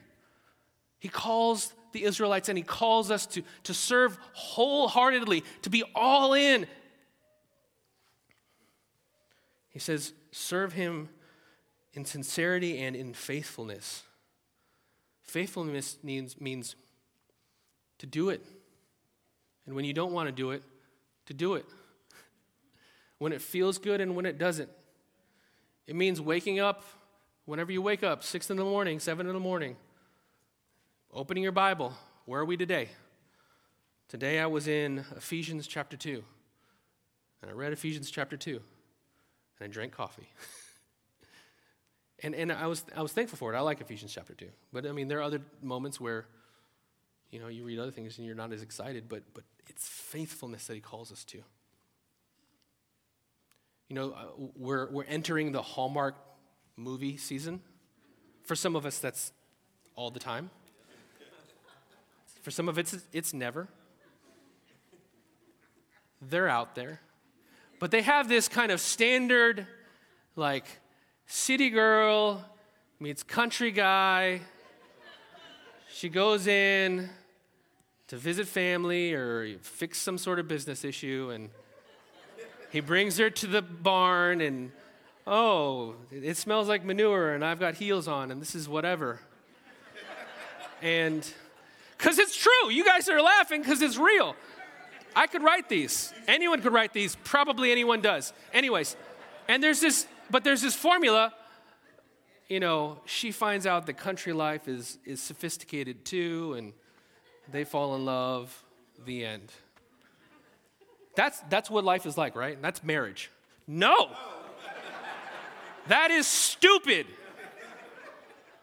[1.00, 6.34] He calls the Israelites and he calls us to, to serve wholeheartedly, to be all
[6.34, 6.68] in.
[9.70, 11.10] He says, serve him
[11.94, 14.04] in sincerity and in faithfulness.
[15.24, 16.76] Faithfulness means, means
[18.00, 18.46] to do it.
[19.66, 20.64] And when you don't want to do it,
[21.28, 21.66] to do it.
[23.20, 24.70] When it feels good and when it doesn't.
[25.88, 26.84] It means waking up
[27.48, 29.78] whenever you wake up, 6 in the morning, 7 in the morning,
[31.12, 31.94] opening your Bible.
[32.26, 32.90] Where are we today?
[34.10, 36.22] Today I was in Ephesians chapter 2.
[37.42, 38.52] And I read Ephesians chapter 2.
[38.52, 38.62] And
[39.62, 40.28] I drank coffee.
[42.24, 43.58] and and I, was, I was thankful for it.
[43.58, 44.46] I like Ephesians chapter 2.
[44.74, 46.26] But I mean, there are other moments where,
[47.32, 50.68] you know, you read other things and you're not as excited, but, but it's faithfulness
[50.68, 51.38] that he calls us to.
[53.88, 56.16] You know, uh, we're, we're entering the Hallmark
[56.78, 57.60] movie season.
[58.44, 59.34] For some of us, that's
[59.96, 60.50] all the time.
[62.44, 63.68] For some of it's, it's never.
[66.22, 67.02] They're out there.
[67.80, 69.68] But they have this kind of standard,
[70.36, 70.66] like,
[71.26, 72.46] city girl
[73.00, 74.42] meets country guy.
[75.92, 77.10] She goes in
[78.08, 81.50] to visit family or fix some sort of business issue, and
[82.72, 84.72] he brings her to the barn and
[85.28, 89.20] oh, it smells like manure and I've got heels on and this is whatever.
[90.82, 91.30] and
[91.98, 94.36] because it's true, you guys are laughing because it's real.
[95.16, 96.14] I could write these.
[96.28, 97.16] Anyone could write these.
[97.24, 98.34] Probably anyone does.
[98.54, 98.96] Anyways,
[99.48, 101.34] and there's this, but there's this formula.
[102.48, 106.74] You know, she finds out that country life is, is sophisticated too, and
[107.52, 108.64] they fall in love.
[109.06, 109.52] The end.
[111.16, 112.60] That's, that's what life is like, right?
[112.62, 113.30] That's marriage.
[113.68, 114.10] No!
[115.88, 117.08] That is stupid.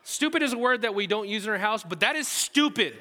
[0.02, 2.94] Stupid is a word that we don't use in our house, but that is stupid.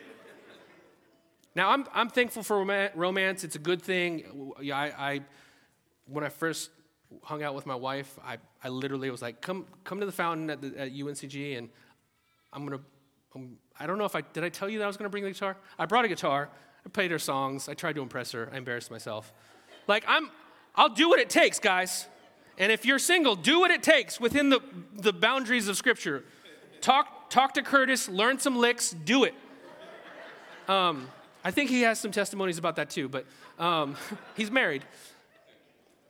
[1.56, 2.64] Now, I'm, I'm thankful for
[2.96, 3.44] romance.
[3.44, 4.54] It's a good thing.
[4.62, 5.20] Yeah, I, I,
[6.08, 6.72] when I first
[7.22, 10.50] hung out with my wife, I, I literally was like, come, come to the fountain
[10.50, 11.70] at, the, at UNCG, and
[12.52, 13.42] I'm going to,
[13.80, 15.24] I don't know if I, did I tell you that I was going to bring
[15.24, 15.58] the guitar?
[15.78, 16.50] I brought a guitar.
[16.86, 17.70] I played her songs.
[17.70, 18.50] I tried to impress her.
[18.52, 19.34] I embarrassed myself.
[19.88, 20.32] Like, I'm,
[20.76, 22.08] I'll do what it takes, guys.
[22.58, 24.60] And if you're single, do what it takes within the,
[24.96, 26.24] the boundaries of Scripture.
[26.82, 29.34] Talk, talk to Curtis, learn some licks, do it.
[30.68, 31.10] Um,
[31.44, 33.26] I think he has some testimonies about that too, but
[33.60, 33.96] um,
[34.38, 34.84] he's married.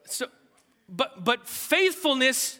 [0.06, 0.28] So,
[0.90, 2.60] but, but faithfulness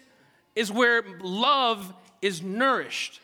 [0.56, 3.20] is where love is nourished.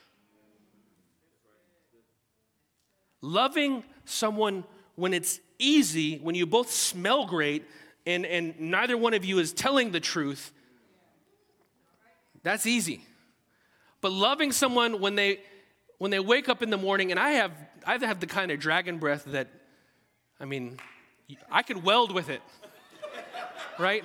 [3.22, 4.63] Loving someone
[4.95, 7.65] when it's easy, when you both smell great,
[8.06, 10.52] and, and neither one of you is telling the truth,
[12.44, 13.02] that's easy.
[14.02, 15.40] But loving someone when they
[15.98, 17.52] when they wake up in the morning, and I have
[17.86, 19.50] I have the kind of dragon breath that,
[20.40, 20.78] I mean,
[21.52, 22.42] I could weld with it,
[23.78, 24.04] right?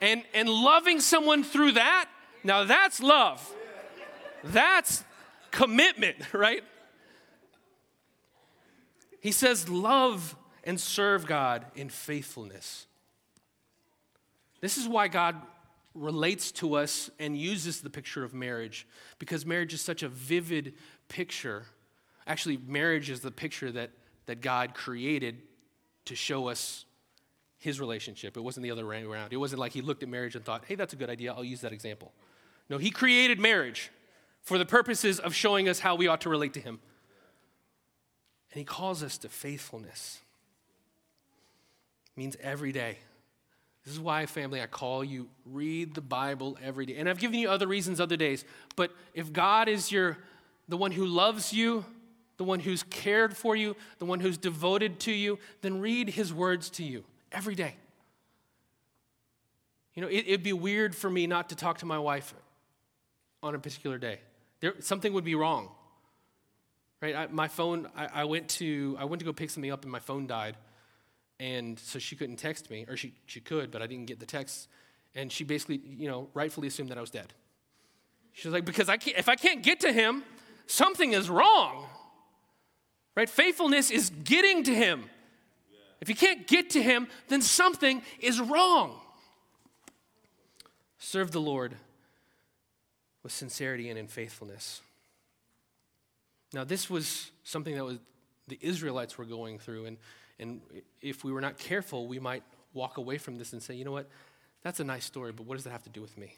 [0.00, 2.08] And and loving someone through that,
[2.42, 3.54] now that's love.
[4.42, 5.04] That's
[5.50, 6.64] commitment, right?
[9.20, 12.86] He says, love and serve God in faithfulness.
[14.60, 15.36] This is why God
[15.94, 18.86] relates to us and uses the picture of marriage,
[19.18, 20.74] because marriage is such a vivid
[21.08, 21.64] picture.
[22.26, 23.90] Actually, marriage is the picture that,
[24.26, 25.38] that God created
[26.04, 26.84] to show us
[27.58, 28.36] his relationship.
[28.36, 29.32] It wasn't the other way around.
[29.32, 31.44] It wasn't like he looked at marriage and thought, hey, that's a good idea, I'll
[31.44, 32.12] use that example.
[32.68, 33.90] No, he created marriage
[34.42, 36.78] for the purposes of showing us how we ought to relate to him.
[38.52, 40.20] And he calls us to faithfulness
[42.16, 42.98] means every day.
[43.84, 46.96] This is why, family, I call you read the Bible every day.
[46.96, 48.44] And I've given you other reasons other days,
[48.76, 50.18] but if God is your
[50.68, 51.84] the one who loves you,
[52.36, 56.32] the one who's cared for you, the one who's devoted to you, then read his
[56.32, 57.74] words to you every day.
[59.94, 62.32] You know, it, would be weird for me not to talk to my wife
[63.42, 64.20] on a particular day.
[64.60, 65.70] There, something would be wrong.
[67.02, 67.16] Right?
[67.16, 69.90] I, my phone, I, I, went to, I went to go pick something up and
[69.90, 70.56] my phone died
[71.40, 74.26] and so she couldn't text me, or she, she could, but I didn't get the
[74.26, 74.68] text.
[75.14, 77.32] And she basically, you know, rightfully assumed that I was dead.
[78.32, 80.22] She was like, because I can't, if I can't get to him,
[80.66, 81.86] something is wrong.
[83.16, 83.28] Right?
[83.28, 85.04] Faithfulness is getting to him.
[86.02, 89.00] If you can't get to him, then something is wrong.
[90.98, 91.74] Serve the Lord
[93.22, 94.82] with sincerity and in faithfulness.
[96.52, 97.98] Now, this was something that was,
[98.46, 99.96] the Israelites were going through, and,
[100.40, 100.60] and
[101.00, 103.92] if we were not careful, we might walk away from this and say, you know
[103.92, 104.08] what,
[104.62, 106.34] that's a nice story, but what does that have to do with me?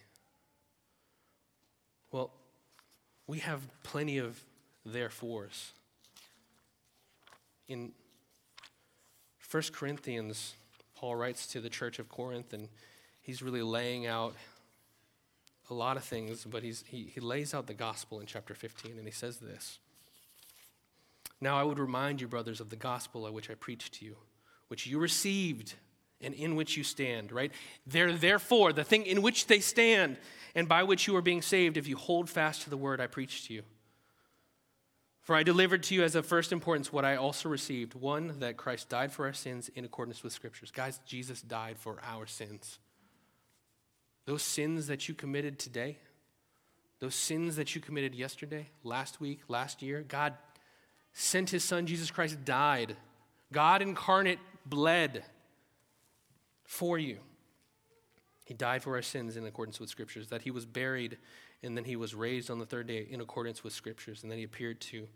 [2.11, 2.30] Well,
[3.26, 4.42] we have plenty of
[4.84, 5.72] therefores.
[7.68, 7.92] In
[9.50, 10.55] 1 Corinthians,
[10.96, 12.68] Paul writes to the church of Corinth, and
[13.20, 14.34] he's really laying out
[15.70, 18.98] a lot of things, but he's, he, he lays out the gospel in chapter 15,
[18.98, 19.78] and he says this
[21.43, 24.16] Now I would remind you, brothers, of the gospel which I preached to you,
[24.68, 25.74] which you received
[26.20, 27.51] and in which you stand, right?
[27.84, 30.18] They're therefore the thing in which they stand
[30.55, 33.09] and by which you are being saved if you hold fast to the word I
[33.09, 33.62] preached to you.
[35.22, 38.57] For I delivered to you as of first importance what I also received one, that
[38.57, 40.70] Christ died for our sins in accordance with Scriptures.
[40.70, 42.78] Guys, Jesus died for our sins.
[44.26, 45.99] Those sins that you committed today,
[47.01, 50.34] those sins that you committed yesterday, last week, last year, God
[51.12, 52.96] sent his son, Jesus Christ died.
[53.52, 55.24] God incarnate bled
[56.64, 57.18] for you.
[58.44, 61.18] He died for our sins in accordance with scriptures, that he was buried
[61.62, 64.22] and then he was raised on the third day in accordance with scriptures.
[64.22, 65.06] And then he appeared to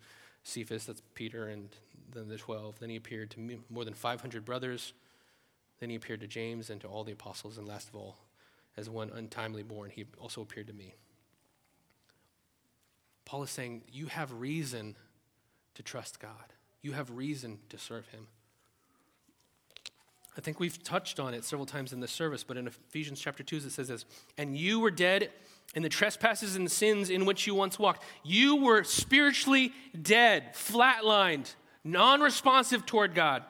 [0.44, 1.68] Cephas, that's Peter, and
[2.12, 2.78] then the 12.
[2.78, 4.92] Then he appeared to more than 500 brothers.
[5.80, 7.58] Then he appeared to James and to all the apostles.
[7.58, 8.16] And last of all,
[8.76, 10.94] as one untimely born, he also appeared to me.
[13.24, 14.94] Paul is saying, You have reason
[15.76, 16.52] to trust God,
[16.82, 18.26] you have reason to serve him.
[20.36, 23.42] I think we've touched on it several times in this service, but in Ephesians chapter
[23.42, 24.04] 2, it says this
[24.36, 25.30] And you were dead
[25.74, 28.02] in the trespasses and sins in which you once walked.
[28.22, 31.54] You were spiritually dead, flatlined,
[31.84, 33.44] non responsive toward God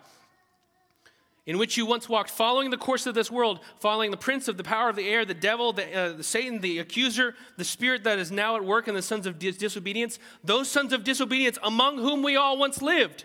[1.47, 4.57] in which you once walked, following the course of this world, following the prince of
[4.57, 8.03] the power of the air, the devil, the, uh, the Satan, the accuser, the spirit
[8.03, 11.57] that is now at work in the sons of dis- disobedience, those sons of disobedience
[11.63, 13.25] among whom we all once lived,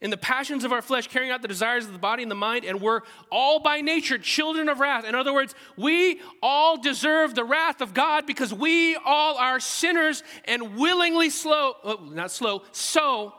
[0.00, 2.34] in the passions of our flesh, carrying out the desires of the body and the
[2.34, 5.04] mind, and were all by nature children of wrath.
[5.04, 10.24] In other words, we all deserve the wrath of God because we all are sinners
[10.44, 13.32] and willingly slow, oh, not slow, so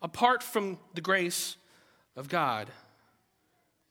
[0.00, 1.56] apart from the grace
[2.14, 2.68] of God.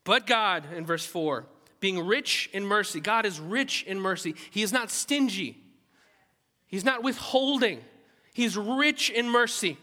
[0.06, 1.46] But God, in verse 4,
[1.82, 4.36] being rich in mercy, God is rich in mercy.
[4.52, 5.58] He is not stingy,
[6.68, 7.82] He's not withholding,
[8.34, 9.78] He's rich in mercy.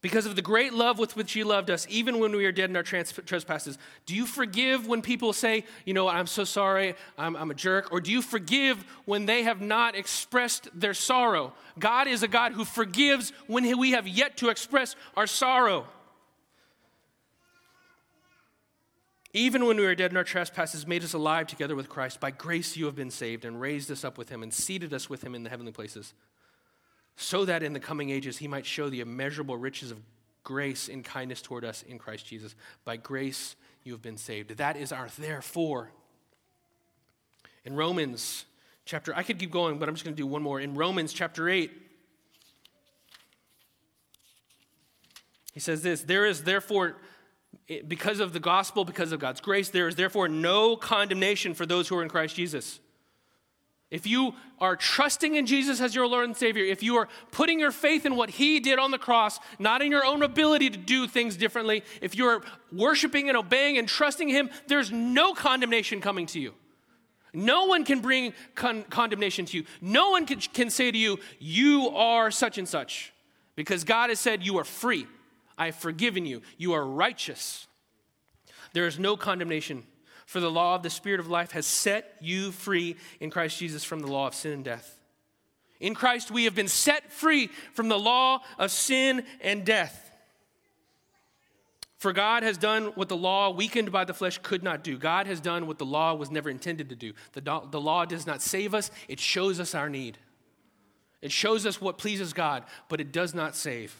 [0.00, 2.70] Because of the great love with which He loved us, even when we are dead
[2.70, 3.78] in our trans- trespasses.
[4.04, 7.92] Do you forgive when people say, you know, I'm so sorry, I'm, I'm a jerk?
[7.92, 11.52] Or do you forgive when they have not expressed their sorrow?
[11.78, 15.86] God is a God who forgives when we have yet to express our sorrow.
[19.34, 22.20] Even when we were dead in our trespasses, made us alive together with Christ.
[22.20, 25.08] By grace you have been saved, and raised us up with him, and seated us
[25.08, 26.12] with him in the heavenly places,
[27.16, 30.00] so that in the coming ages he might show the immeasurable riches of
[30.44, 32.54] grace and kindness toward us in Christ Jesus.
[32.84, 34.56] By grace you have been saved.
[34.58, 35.92] That is our therefore.
[37.64, 38.44] In Romans
[38.84, 40.60] chapter, I could keep going, but I'm just going to do one more.
[40.60, 41.70] In Romans chapter 8,
[45.54, 46.96] he says this There is therefore
[47.86, 51.88] because of the gospel, because of God's grace, there is therefore no condemnation for those
[51.88, 52.80] who are in Christ Jesus.
[53.90, 57.60] If you are trusting in Jesus as your Lord and Savior, if you are putting
[57.60, 60.78] your faith in what He did on the cross, not in your own ability to
[60.78, 62.42] do things differently, if you're
[62.72, 66.54] worshiping and obeying and trusting Him, there's no condemnation coming to you.
[67.34, 69.64] No one can bring con- condemnation to you.
[69.82, 73.12] No one can, can say to you, You are such and such,
[73.56, 75.06] because God has said you are free.
[75.62, 76.42] I have forgiven you.
[76.58, 77.68] You are righteous.
[78.72, 79.84] There is no condemnation,
[80.26, 83.84] for the law of the Spirit of life has set you free in Christ Jesus
[83.84, 84.98] from the law of sin and death.
[85.78, 90.10] In Christ, we have been set free from the law of sin and death.
[91.98, 94.98] For God has done what the law, weakened by the flesh, could not do.
[94.98, 97.12] God has done what the law was never intended to do.
[97.34, 100.18] The, the law does not save us, it shows us our need.
[101.20, 103.94] It shows us what pleases God, but it does not save.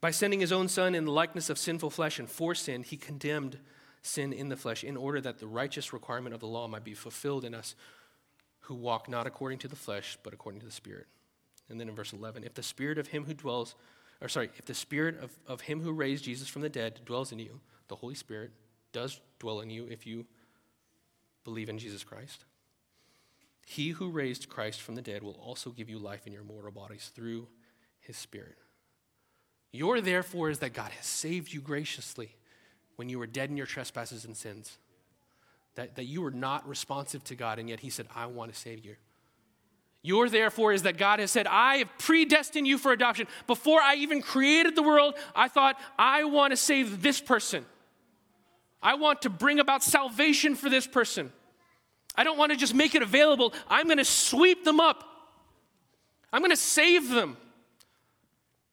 [0.00, 2.96] By sending his own son in the likeness of sinful flesh and for sin, he
[2.96, 3.58] condemned
[4.02, 6.94] sin in the flesh in order that the righteous requirement of the law might be
[6.94, 7.74] fulfilled in us
[8.60, 11.06] who walk not according to the flesh, but according to the Spirit.
[11.68, 13.74] And then in verse 11, if the Spirit of him who dwells,
[14.20, 17.32] or sorry, if the Spirit of, of him who raised Jesus from the dead dwells
[17.32, 18.52] in you, the Holy Spirit
[18.92, 20.24] does dwell in you if you
[21.44, 22.44] believe in Jesus Christ.
[23.66, 26.72] He who raised Christ from the dead will also give you life in your mortal
[26.72, 27.48] bodies through
[28.00, 28.56] his Spirit.
[29.72, 32.34] Your therefore is that God has saved you graciously
[32.96, 34.78] when you were dead in your trespasses and sins.
[35.76, 38.58] that, that you were not responsive to God, and yet He said, I want to
[38.58, 38.96] save you.
[40.02, 43.26] Your therefore is that God has said, I have predestined you for adoption.
[43.46, 47.66] Before I even created the world, I thought, I want to save this person.
[48.82, 51.30] I want to bring about salvation for this person.
[52.16, 53.52] I don't want to just make it available.
[53.68, 55.04] I'm going to sweep them up.
[56.32, 57.36] I'm going to save them.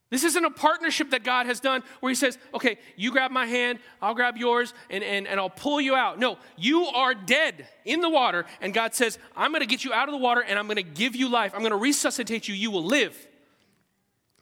[0.10, 3.45] This isn't a partnership that God has done where He says, okay, you grab my
[3.45, 6.18] hand, I'll grab yours, and, and, and I'll pull you out.
[6.18, 9.91] No, you are dead in the water, and God says, I'm going to get you
[9.91, 11.51] out of the water and I'm going to give you life.
[11.53, 12.55] I'm going to resuscitate you.
[12.55, 13.28] You will live.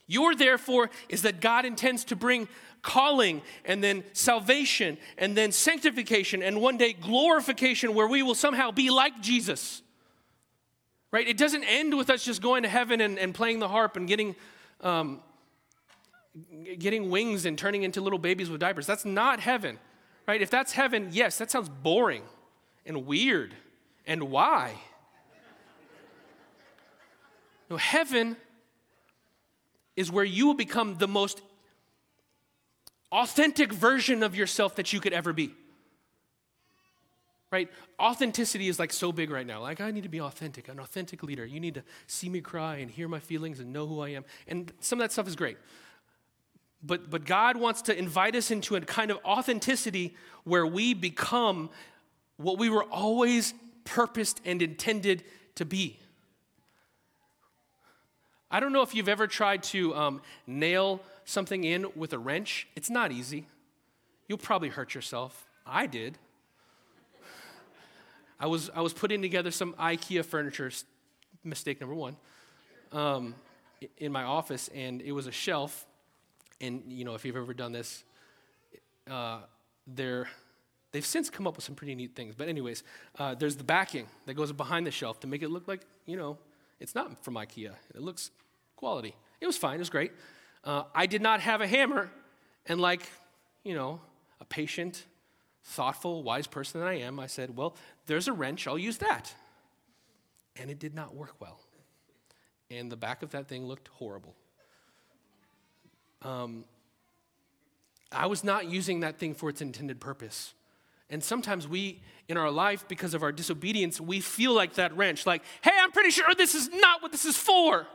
[0.07, 2.47] Your therefore is that God intends to bring
[2.83, 8.69] calling and then salvation and then sanctification and one day glorification where we will somehow
[8.69, 9.81] be like Jesus.
[11.09, 11.27] Right?
[11.27, 14.07] It doesn't end with us just going to heaven and, and playing the harp and
[14.07, 14.35] getting.
[14.81, 15.21] Um,
[16.79, 18.85] getting wings and turning into little babies with diapers.
[18.85, 19.79] That's not heaven,
[20.27, 20.41] right?
[20.41, 22.23] If that's heaven, yes, that sounds boring
[22.85, 23.53] and weird.
[24.05, 24.73] And why?
[27.69, 28.37] No, heaven
[29.95, 31.41] is where you will become the most
[33.11, 35.51] authentic version of yourself that you could ever be.
[37.51, 37.69] Right?
[37.99, 39.61] Authenticity is like so big right now.
[39.61, 41.45] Like, I need to be authentic, an authentic leader.
[41.45, 44.25] You need to see me cry and hear my feelings and know who I am.
[44.47, 45.57] And some of that stuff is great.
[46.83, 51.69] But, but God wants to invite us into a kind of authenticity where we become
[52.37, 53.53] what we were always
[53.85, 55.23] purposed and intended
[55.55, 55.99] to be.
[58.51, 62.67] I don't know if you've ever tried to um, nail something in with a wrench.
[62.75, 63.47] It's not easy.
[64.27, 65.47] You'll probably hurt yourself.
[65.65, 66.17] I did.
[68.39, 70.71] I was, I was putting together some IKEA furniture,
[71.43, 72.17] mistake number one,
[72.91, 73.35] um,
[73.97, 75.85] in my office, and it was a shelf
[76.61, 78.03] and you know, if you've ever done this,
[79.09, 79.39] uh,
[79.87, 80.27] they're
[80.91, 82.35] they've since come up with some pretty neat things.
[82.35, 82.83] But anyways,
[83.19, 86.17] uh, there's the backing that goes behind the shelf to make it look like you
[86.17, 86.37] know
[86.79, 87.71] it's not from IKEA.
[87.93, 88.31] It looks
[88.75, 89.15] quality.
[89.41, 89.75] It was fine.
[89.75, 90.11] It was great.
[90.63, 92.09] Uh, I did not have a hammer,
[92.65, 93.09] and like
[93.63, 93.99] you know,
[94.39, 95.05] a patient,
[95.63, 97.75] thoughtful, wise person that I am, I said, "Well,
[98.05, 98.67] there's a wrench.
[98.67, 99.33] I'll use that."
[100.55, 101.59] And it did not work well.
[102.71, 104.35] And the back of that thing looked horrible
[106.25, 106.65] um,
[108.11, 110.53] I was not using that thing for its intended purpose.
[111.09, 115.25] And sometimes we, in our life, because of our disobedience, we feel like that wrench,
[115.25, 117.85] like, hey, I'm pretty sure this is not what this is for,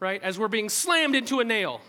[0.00, 0.22] right?
[0.22, 1.82] As we're being slammed into a nail.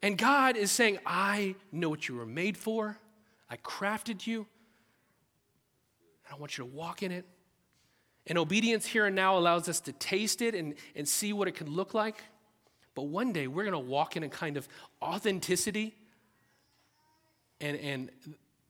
[0.00, 2.98] And God is saying, I know what you were made for,
[3.50, 4.46] I crafted you,
[6.26, 7.24] And I want you to walk in it.
[8.26, 11.56] And obedience here and now allows us to taste it and, and see what it
[11.56, 12.22] can look like.
[12.94, 14.68] But one day we're going to walk in a kind of
[15.02, 15.94] authenticity
[17.60, 18.10] and, and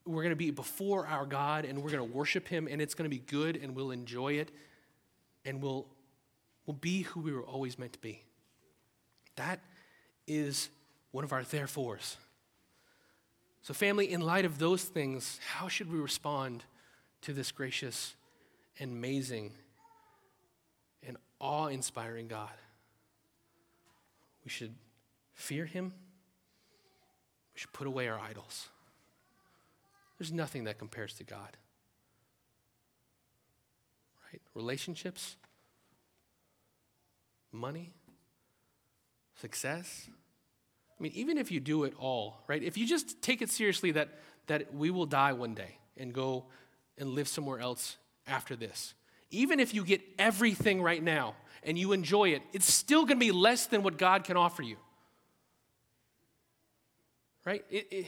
[0.06, 2.94] we're going to be before our God and we're going to worship Him and it's
[2.94, 4.50] going to be good and we'll enjoy it
[5.44, 5.86] and we'll,
[6.66, 8.22] we'll be who we were always meant to be.
[9.36, 9.60] That
[10.26, 10.68] is
[11.10, 12.16] one of our therefores.
[13.62, 16.64] So, family, in light of those things, how should we respond
[17.22, 18.14] to this gracious
[18.78, 19.52] and amazing
[21.06, 22.50] and awe inspiring God?
[24.44, 24.74] We should
[25.32, 25.92] fear him.
[27.54, 28.68] We should put away our idols.
[30.18, 31.56] There's nothing that compares to God.
[34.30, 34.40] Right?
[34.54, 35.36] Relationships,
[37.52, 37.94] money,
[39.40, 40.08] success.
[40.08, 42.62] I mean, even if you do it all, right?
[42.62, 44.08] If you just take it seriously that,
[44.46, 46.44] that we will die one day and go
[46.98, 48.94] and live somewhere else after this,
[49.30, 51.34] even if you get everything right now,
[51.64, 54.62] and you enjoy it, it's still going to be less than what God can offer
[54.62, 54.76] you.
[57.44, 57.64] Right?
[57.70, 58.06] It, it,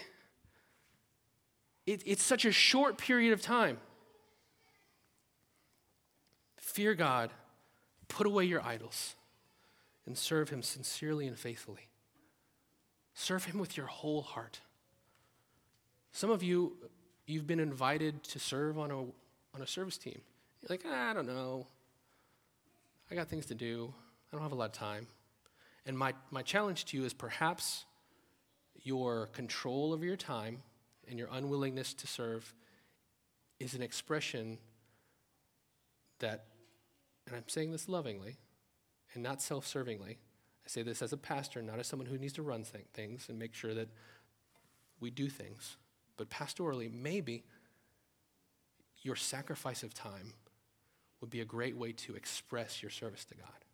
[1.87, 3.79] it, it's such a short period of time.
[6.57, 7.31] Fear God,
[8.09, 9.15] put away your idols,
[10.05, 11.89] and serve Him sincerely and faithfully.
[13.15, 14.61] Serve Him with your whole heart.
[16.13, 16.77] Some of you,
[17.27, 20.21] you've been invited to serve on a, on a service team.
[20.61, 21.67] You're like, ah, I don't know.
[23.11, 23.93] I got things to do.
[24.31, 25.07] I don't have a lot of time.
[25.85, 27.85] And my, my challenge to you is perhaps
[28.83, 30.63] your control over your time
[31.09, 32.55] and your unwillingness to serve
[33.61, 34.59] is an expression
[36.19, 36.47] that,
[37.27, 38.37] and I'm saying this lovingly
[39.15, 42.33] and not self servingly, I say this as a pastor, not as someone who needs
[42.35, 43.89] to run th- things and make sure that
[44.99, 45.77] we do things.
[46.17, 47.45] But pastorally, maybe
[49.03, 50.33] your sacrifice of time
[51.21, 53.65] would be a great way to express your service to God.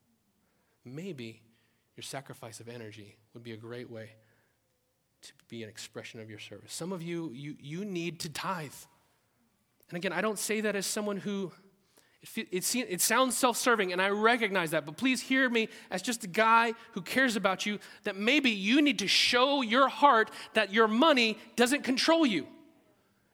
[0.85, 1.43] Maybe
[1.97, 4.11] your sacrifice of energy would be a great way
[5.23, 6.73] to be an expression of your service.
[6.73, 8.73] Some of you, you, you need to tithe.
[9.89, 11.53] And again, I don't say that as someone who,
[12.37, 16.03] it, it, it sounds self serving, and I recognize that, but please hear me as
[16.03, 20.31] just a guy who cares about you that maybe you need to show your heart
[20.55, 22.47] that your money doesn't control you.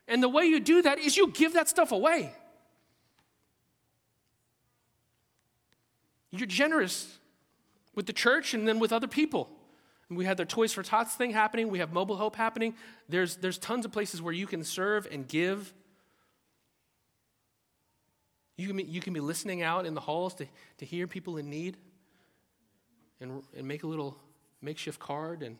[0.06, 2.32] And the way you do that is you give that stuff away.
[6.30, 7.18] You're generous
[7.94, 9.50] with the church and then with other people.
[10.10, 11.68] We had the Toys for Tots thing happening.
[11.68, 12.74] We have Mobile Hope happening.
[13.08, 15.74] There's, there's tons of places where you can serve and give.
[18.56, 20.46] You can be, you can be listening out in the halls to,
[20.78, 21.76] to hear people in need
[23.20, 24.16] and, and make a little
[24.62, 25.58] makeshift card and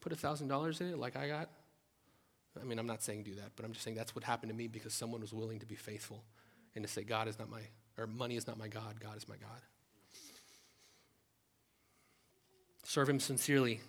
[0.00, 1.48] put $1,000 in it like I got.
[2.60, 4.56] I mean, I'm not saying do that, but I'm just saying that's what happened to
[4.56, 6.24] me because someone was willing to be faithful
[6.74, 7.60] and to say, God is not my,
[7.98, 9.60] or money is not my God, God is my God.
[12.96, 13.80] Serve Him sincerely.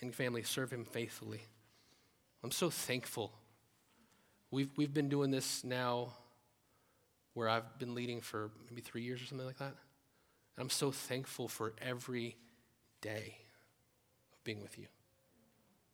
[0.00, 1.42] And family, serve Him faithfully.
[2.42, 3.30] I'm so thankful.
[4.50, 6.14] We've, we've been doing this now
[7.34, 9.74] where I've been leading for maybe three years or something like that.
[9.74, 12.38] And I'm so thankful for every
[13.02, 13.36] day
[14.32, 14.86] of being with you.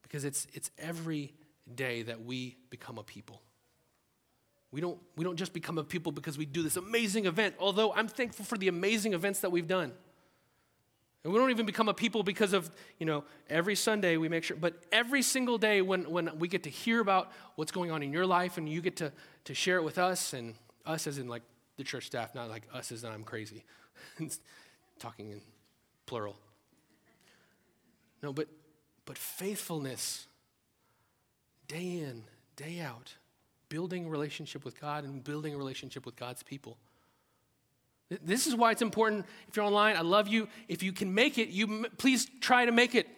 [0.02, 1.32] Because it's, it's every
[1.74, 3.42] day that we become a people.
[4.70, 7.92] We don't, we don't just become a people because we do this amazing event, although
[7.92, 9.90] I'm thankful for the amazing events that we've done.
[11.24, 14.44] And we don't even become a people because of, you know, every Sunday we make
[14.44, 18.02] sure, but every single day when, when we get to hear about what's going on
[18.02, 19.10] in your life and you get to,
[19.44, 20.54] to share it with us, and
[20.84, 21.42] us as in like
[21.78, 23.64] the church staff, not like us as in I'm crazy,
[24.98, 25.40] talking in
[26.04, 26.36] plural.
[28.22, 28.48] No, but,
[29.06, 30.26] but faithfulness,
[31.68, 32.24] day in,
[32.56, 33.14] day out,
[33.70, 36.76] building relationship with God and building a relationship with God's people.
[38.10, 39.26] This is why it's important.
[39.48, 40.48] If you're online, I love you.
[40.68, 43.08] If you can make it, you please try to make it.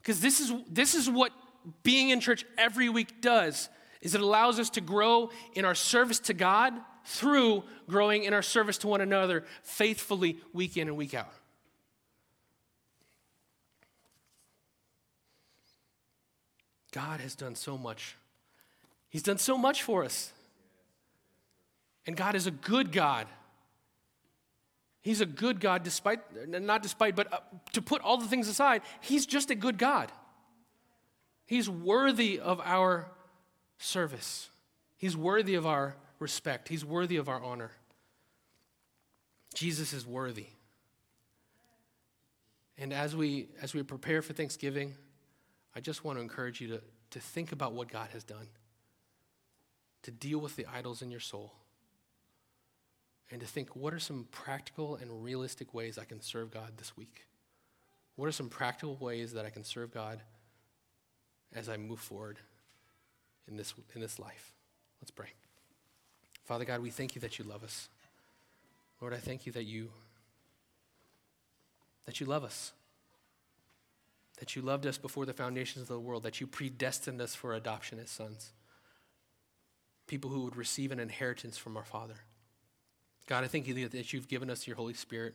[0.00, 1.32] Because this is, this is what
[1.82, 3.68] being in church every week does
[4.00, 6.72] is it allows us to grow in our service to God
[7.04, 11.32] through growing in our service to one another faithfully week in and week out.
[16.92, 18.16] God has done so much.
[19.08, 20.32] He's done so much for us.
[22.06, 23.26] And God is a good God.
[25.06, 27.38] He's a good God, despite, not despite, but uh,
[27.74, 30.10] to put all the things aside, He's just a good God.
[31.44, 33.06] He's worthy of our
[33.78, 34.50] service,
[34.96, 37.70] He's worthy of our respect, He's worthy of our honor.
[39.54, 40.46] Jesus is worthy.
[42.76, 44.96] And as we, as we prepare for Thanksgiving,
[45.76, 46.80] I just want to encourage you to,
[47.10, 48.48] to think about what God has done,
[50.02, 51.52] to deal with the idols in your soul
[53.30, 56.96] and to think what are some practical and realistic ways I can serve God this
[56.96, 57.26] week?
[58.16, 60.20] What are some practical ways that I can serve God
[61.54, 62.38] as I move forward
[63.48, 64.52] in this, in this life?
[65.00, 65.28] Let's pray.
[66.44, 67.88] Father God, we thank you that you love us.
[69.00, 69.90] Lord, I thank you that you
[72.06, 72.72] that you love us.
[74.38, 77.54] That you loved us before the foundations of the world, that you predestined us for
[77.54, 78.52] adoption as sons.
[80.06, 82.14] People who would receive an inheritance from our Father.
[83.26, 85.34] God, I thank you that you've given us your Holy Spirit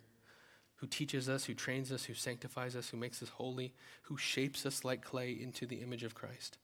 [0.82, 3.74] who teaches us, who trains us, who sanctifies us, who makes us holy,
[4.04, 6.58] who shapes us like clay into the image of Christ.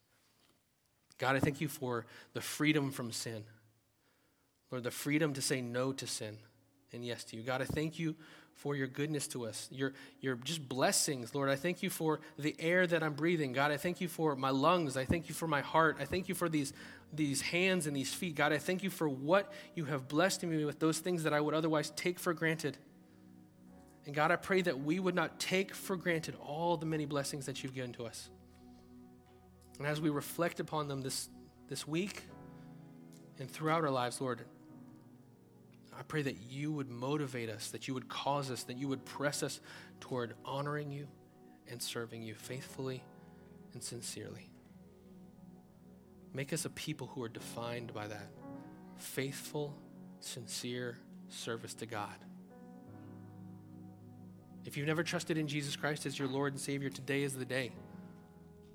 [1.20, 3.44] God, I thank you for the freedom from sin.
[4.72, 6.38] Lord, the freedom to say no to sin
[6.92, 7.44] and yes to you.
[7.44, 8.16] God, I thank you
[8.58, 11.36] for your goodness to us, your, your just blessings.
[11.36, 13.54] Lord, I thank you for the air that I'm breathing.
[13.54, 14.98] God, I thank you for my lungs.
[14.98, 15.98] I thank you for my heart.
[16.00, 16.74] I thank you for these,
[17.14, 18.36] these hands and these feet.
[18.36, 21.40] God, I thank you for what you have blessed me with, those things that I
[21.40, 22.80] would otherwise take for granted.
[24.08, 27.46] And God, I pray that we would not take for granted all the many blessings
[27.46, 28.32] that you've given to us.
[29.78, 31.30] And as we reflect upon them this,
[31.70, 32.24] this week
[33.38, 34.42] and throughout our lives, Lord,
[35.98, 39.04] I pray that you would motivate us, that you would cause us, that you would
[39.04, 39.60] press us
[40.00, 41.08] toward honoring you
[41.70, 43.04] and serving you faithfully
[43.74, 44.50] and sincerely.
[46.34, 48.30] Make us a people who are defined by that
[48.98, 49.76] faithful,
[50.20, 50.98] sincere
[51.30, 52.16] service to God.
[54.66, 57.46] If you've never trusted in Jesus Christ as your Lord and Savior, today is the
[57.46, 57.72] day.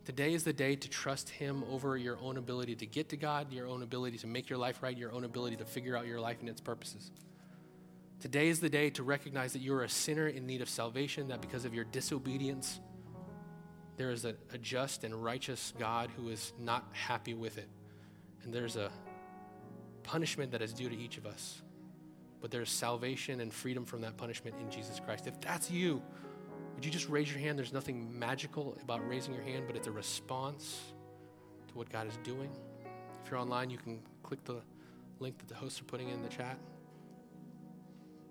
[0.04, 3.52] Today is the day to trust Him over your own ability to get to God,
[3.52, 6.20] your own ability to make your life right, your own ability to figure out your
[6.20, 7.12] life and its purposes.
[8.18, 11.40] Today is the day to recognize that you're a sinner in need of salvation, that
[11.40, 12.80] because of your disobedience,
[13.96, 17.68] there is a, a just and righteous God who is not happy with it.
[18.42, 18.90] And there's a
[20.02, 21.62] punishment that is due to each of us.
[22.40, 25.28] But there's salvation and freedom from that punishment in Jesus Christ.
[25.28, 26.02] If that's you,
[26.82, 27.56] would you just raise your hand?
[27.56, 30.80] There's nothing magical about raising your hand, but it's a response
[31.68, 32.50] to what God is doing.
[33.24, 34.60] If you're online, you can click the
[35.20, 36.58] link that the hosts are putting in the chat.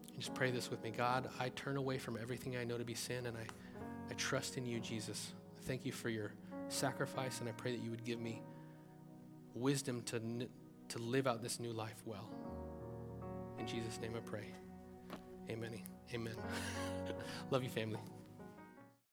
[0.10, 2.84] And just pray this with me God, I turn away from everything I know to
[2.84, 3.46] be sin and I,
[4.10, 5.32] I trust in you, Jesus.
[5.62, 6.34] Thank you for your
[6.68, 8.42] sacrifice, and I pray that you would give me
[9.54, 10.20] wisdom to,
[10.90, 12.30] to live out this new life well.
[13.58, 14.48] In Jesus' name I pray.
[15.50, 15.72] Amen.
[16.14, 16.36] Amen.
[17.50, 18.02] Love you, family.